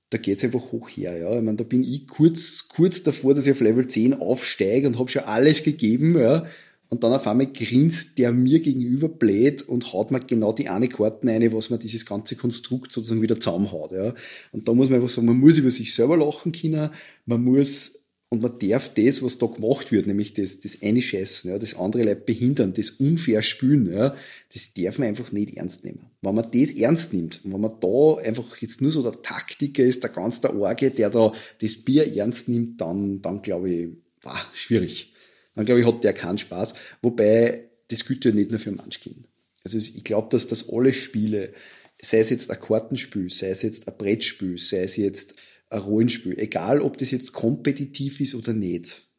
[0.10, 1.18] da geht es einfach hoch her.
[1.18, 1.38] Ja?
[1.38, 4.98] Ich meine, da bin ich kurz, kurz davor, dass ich auf Level 10 aufsteige und
[4.98, 6.18] habe schon alles gegeben.
[6.18, 6.48] Ja?
[6.90, 10.88] Und dann auf einmal grinst der mir gegenüber blöd und haut mir genau die eine
[10.88, 13.92] Karten ein, was mir dieses ganze Konstrukt sozusagen wieder zusammenhaut.
[13.92, 14.14] Ja?
[14.52, 16.90] Und da muss man einfach sagen, man muss über sich selber lachen können,
[17.26, 21.58] man muss und man darf das, was da gemacht wird, nämlich das, das Einscheißen, ja,
[21.58, 24.16] das andere Leute behindern, das unfair spülen, ja,
[24.54, 26.08] das darf man einfach nicht ernst nehmen.
[26.22, 30.04] Wenn man das ernst nimmt, wenn man da einfach jetzt nur so der Taktiker ist,
[30.04, 33.88] der ganz der Orge, der da das Bier ernst nimmt, dann, dann glaube ich,
[34.22, 35.14] war schwierig.
[35.56, 36.74] Dann glaube ich, hat der keinen Spaß.
[37.02, 39.24] Wobei, das gilt ja nicht nur für Munchkin.
[39.64, 41.54] Also ich glaube, dass das alle Spiele,
[42.02, 45.36] sei es jetzt ein Kartenspiel, sei es jetzt ein Brettspiel, sei es jetzt
[45.70, 46.38] ein Rollenspiel.
[46.38, 49.10] Egal, ob das jetzt kompetitiv ist oder nicht.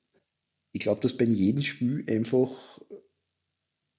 [0.73, 2.81] Ich glaube, dass bei jedem Spiel einfach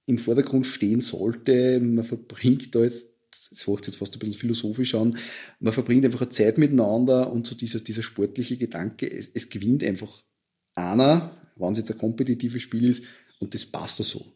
[0.06, 4.96] im Vordergrund stehen sollte, man verbringt da jetzt, das macht jetzt fast ein bisschen philosophisch
[4.96, 5.18] an,
[5.60, 9.84] man verbringt einfach eine Zeit miteinander und so dieser, dieser sportliche Gedanke, es, es gewinnt
[9.84, 10.24] einfach
[10.74, 13.04] einer, wenn es jetzt ein kompetitives Spiel ist,
[13.40, 14.34] und das passt da so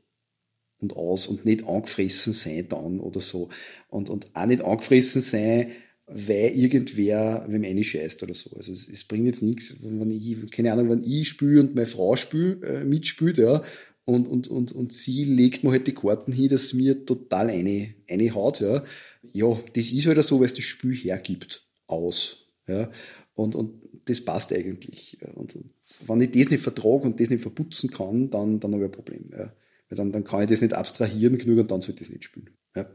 [0.83, 3.49] und aus und nicht angefressen sein dann oder so.
[3.89, 5.71] Und, und auch nicht angefressen sein,
[6.05, 8.55] weil irgendwer wem eine scheißt oder so.
[8.55, 11.87] Also es, es, bringt jetzt nichts, wenn ich, keine Ahnung, wenn ich spiele und meine
[11.87, 13.63] Frau spiel, äh, mitspielt, ja,
[14.05, 17.93] und, und, und, und sie legt mir halt die Karten hin, dass mir total eine,
[18.09, 18.83] eine haut, ja.
[19.31, 22.47] Ja, das ist halt so, weil es das Spiel hergibt, aus.
[22.67, 22.91] Ja.
[23.33, 25.17] Und, und das passt eigentlich.
[25.35, 25.69] Und, und
[26.07, 28.91] wenn ich das nicht vertrage und das nicht verputzen kann, dann, dann habe ich ein
[28.91, 29.29] Problem.
[29.31, 29.53] Ja.
[29.89, 32.25] Weil dann, dann kann ich das nicht abstrahieren genug und dann sollte ich das nicht
[32.25, 32.49] spielen.
[32.75, 32.89] Ja.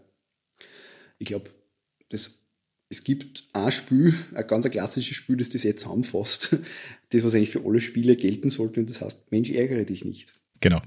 [1.18, 1.50] Ich glaube,
[2.90, 6.56] es gibt ein Spiel, ein ganz klassisches Spiel, das das jetzt zusammenfasst.
[7.10, 10.34] Das, was eigentlich für alle Spiele gelten sollte, und das heißt, Mensch, ärgere dich nicht.
[10.60, 10.82] Genau.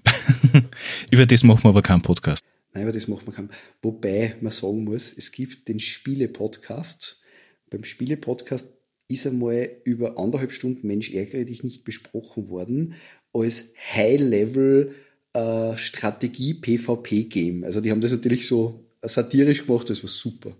[1.11, 2.45] über das machen wir aber keinen Podcast.
[2.73, 3.49] Nein, über das machen wir keinen.
[3.81, 7.23] Wobei man sagen muss, es gibt den Spiele-Podcast.
[7.71, 8.71] Beim Spiele-Podcast
[9.07, 12.93] ist einmal über anderthalb Stunden Mensch, ärgere dich nicht besprochen worden,
[13.33, 14.93] als High-Level
[15.33, 17.63] äh, Strategie-PvP-Game.
[17.63, 20.55] Also die haben das natürlich so satirisch gemacht, das war super.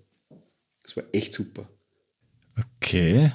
[0.83, 1.69] Das war echt super.
[2.77, 3.31] Okay.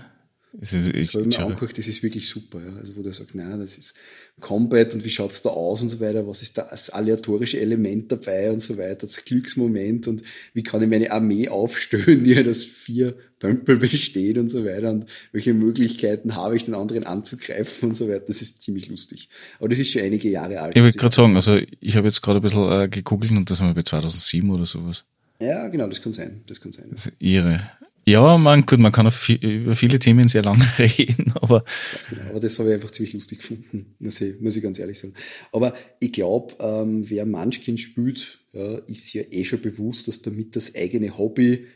[0.58, 2.60] Also ich, habe mir angeguckt, das ist wirklich super.
[2.60, 2.76] Ja.
[2.78, 3.98] Also wo der sagt, nein, das ist
[4.40, 7.60] Combat und wie schaut es da aus und so weiter, was ist da das aleatorische
[7.60, 10.22] Element dabei und so weiter, das Glücksmoment und
[10.54, 14.90] wie kann ich meine Armee aufstellen, die halt aus vier Pömpel besteht und so weiter
[14.90, 18.24] und welche Möglichkeiten habe ich, den anderen anzugreifen und so weiter.
[18.28, 19.28] Das ist ziemlich lustig.
[19.58, 20.76] Aber das ist schon einige Jahre alt.
[20.76, 23.60] Ich wollte gerade sagen, also ich habe jetzt gerade ein bisschen äh, gegoogelt und das
[23.60, 25.04] haben wir bei 2007 oder sowas.
[25.40, 26.42] Ja, genau, das kann sein.
[26.46, 26.88] Das kann sein.
[26.90, 27.70] Das ist irre.
[28.08, 31.64] Ja, man, gut, man kann viel, über viele Themen sehr lange reden, aber.
[31.92, 34.78] Ganz genau, aber das habe ich einfach ziemlich lustig gefunden, muss ich, muss ich ganz
[34.78, 35.14] ehrlich sagen.
[35.50, 40.54] Aber ich glaube, ähm, wer Munchkin spielt, ja, ist ja eh schon bewusst, dass damit
[40.54, 41.66] das eigene Hobby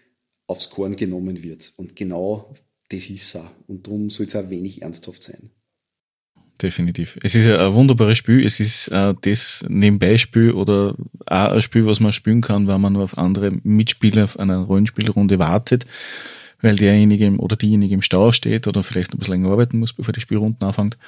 [0.47, 1.73] aufs Korn genommen wird.
[1.77, 2.55] Und genau
[2.91, 3.51] das ist auch.
[3.67, 5.51] Und darum soll es auch wenig ernsthaft sein
[6.63, 7.19] definitiv.
[7.23, 8.45] Es ist ein wunderbares Spiel.
[8.45, 10.97] Es ist äh, das Nebenbeispiel oder
[11.27, 14.59] auch ein Spiel, was man spielen kann, wenn man nur auf andere Mitspieler auf einer
[14.59, 15.87] Rollenspielrunde wartet,
[16.61, 20.13] weil derjenige oder diejenige im Stau steht oder vielleicht ein bisschen länger arbeiten muss, bevor
[20.13, 20.99] die Spielrunden anfängt.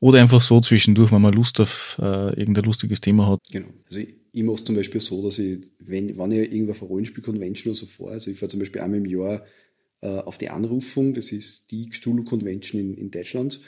[0.00, 3.40] Oder einfach so zwischendurch, wenn man Lust auf äh, irgendein lustiges Thema hat.
[3.50, 3.68] Genau.
[3.86, 6.82] Also ich, ich mache es zum Beispiel so, dass ich, wenn, wenn ich irgendwo auf
[6.82, 9.44] eine Rollenspiel-Convention oder so fahre, also ich fahre zum Beispiel einmal im Jahr
[10.00, 13.60] äh, auf die Anrufung, das ist die Cthulhu Convention in, in Deutschland,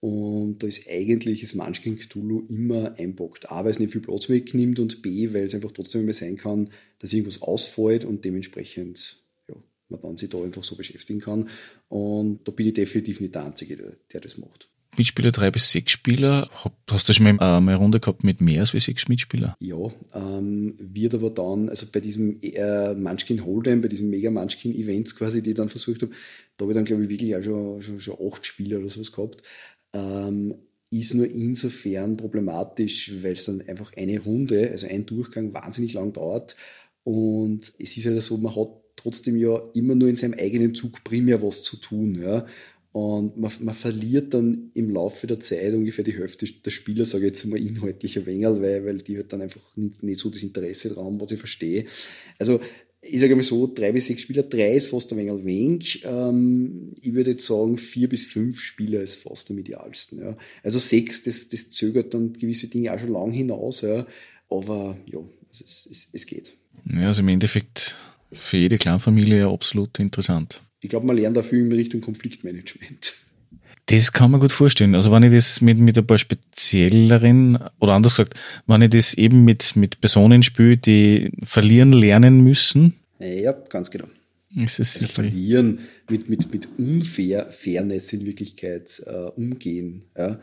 [0.00, 3.50] und da ist eigentlich das Munchkin Cthulhu immer einbockt.
[3.50, 6.38] A, weil es nicht viel Platz wegnimmt und B, weil es einfach trotzdem immer sein
[6.38, 9.56] kann, dass irgendwas ausfällt und dementsprechend ja,
[9.90, 11.50] man dann sich da einfach so beschäftigen kann.
[11.88, 14.70] Und da bin ich definitiv nicht der Einzige, der, der das macht.
[14.96, 16.50] Mitspieler drei bis sechs Spieler.
[16.90, 19.54] Hast du schon mal eine Runde gehabt mit mehr als sechs Mitspieler?
[19.60, 19.76] Ja,
[20.14, 25.14] ähm, wird aber dann, also bei diesem äh, Munchkin Hold'em, bei diesem Mega Munchkin Events
[25.14, 26.12] quasi, die ich dann versucht habe,
[26.56, 29.12] da habe ich dann glaube ich wirklich auch schon, schon, schon acht Spieler oder sowas
[29.12, 29.42] gehabt
[29.92, 30.54] ähm,
[30.90, 36.12] ist nur insofern problematisch, weil es dann einfach eine Runde, also ein Durchgang wahnsinnig lang
[36.12, 36.56] dauert.
[37.04, 40.74] Und es ist ja halt so, man hat trotzdem ja immer nur in seinem eigenen
[40.74, 42.20] Zug primär was zu tun.
[42.20, 42.46] Ja.
[42.92, 47.24] Und man, man verliert dann im Laufe der Zeit ungefähr die Hälfte der Spieler, sage
[47.24, 50.42] ich jetzt mal inhaltlicher Wengel, weil, weil die halt dann einfach nicht, nicht so das
[50.42, 51.84] Interesse dran haben, was ich verstehe.
[52.38, 52.60] Also
[53.02, 56.02] ich sage mal so, drei bis sechs Spieler, drei ist fast ein wenig wenig.
[56.04, 60.20] Ähm, ich würde jetzt sagen, vier bis fünf Spieler ist fast am idealsten.
[60.20, 60.36] Ja.
[60.62, 64.06] Also sechs, das, das zögert dann gewisse Dinge auch schon lang hinaus, ja.
[64.50, 66.54] aber ja, also es, es, es geht.
[66.92, 67.96] Ja, also im Endeffekt
[68.32, 70.62] für jede Clanfamilie absolut interessant.
[70.80, 73.14] Ich glaube, man lernt dafür in Richtung Konfliktmanagement.
[73.90, 74.94] Das kann man gut vorstellen.
[74.94, 79.14] Also wenn ich das mit, mit ein paar spezielleren, oder anders gesagt, wenn ich das
[79.14, 82.94] eben mit, mit Personen spiele, die verlieren lernen müssen.
[83.18, 84.06] Ja, ganz genau.
[84.56, 90.04] Ist es also verlieren, mit, mit, mit unfair Fairness in Wirklichkeit äh, umgehen.
[90.16, 90.40] Ja?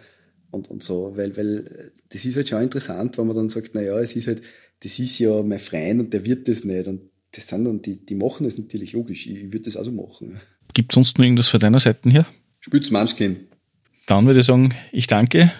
[0.52, 3.98] Und, und so, weil, weil das ist halt schon interessant, wenn man dann sagt, naja,
[4.00, 4.42] es ist halt,
[4.82, 6.88] das ist ja mein Freund und der wird das nicht.
[6.88, 9.28] Und das sind dann, die, die machen das natürlich logisch.
[9.28, 10.40] Ich würde das also machen.
[10.74, 12.26] Gibt es sonst noch irgendwas von deiner Seite her?
[12.68, 13.48] Spitz Munchkin.
[14.08, 15.54] Dann würde ich sagen, ich danke.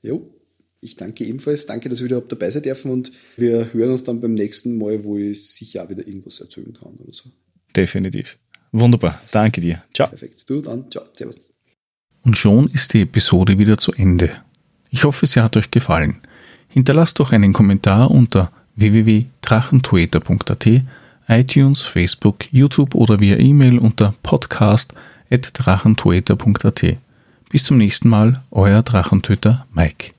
[0.00, 0.32] Jo,
[0.80, 1.66] ich danke ebenfalls.
[1.66, 5.02] Danke, dass wir wieder dabei sein dürfen und wir hören uns dann beim nächsten Mal,
[5.02, 7.30] wo ich sicher auch wieder irgendwas erzählen kann oder so.
[7.74, 8.38] Definitiv.
[8.70, 9.20] Wunderbar.
[9.32, 9.82] Danke dir.
[9.92, 10.08] Ciao.
[10.10, 10.48] Perfekt.
[10.48, 10.88] Du dann.
[10.92, 11.06] Ciao.
[11.12, 11.52] Servus.
[12.22, 14.30] Und schon ist die Episode wieder zu Ende.
[14.90, 16.20] Ich hoffe, sie hat euch gefallen.
[16.68, 20.68] Hinterlasst doch einen Kommentar unter www.drachentueter.at,
[21.26, 24.94] iTunes, Facebook, YouTube oder via E-Mail unter podcast@
[25.30, 26.96] drachentoeter.at.
[27.50, 30.12] Bis zum nächsten Mal, euer Drachentöter Mike.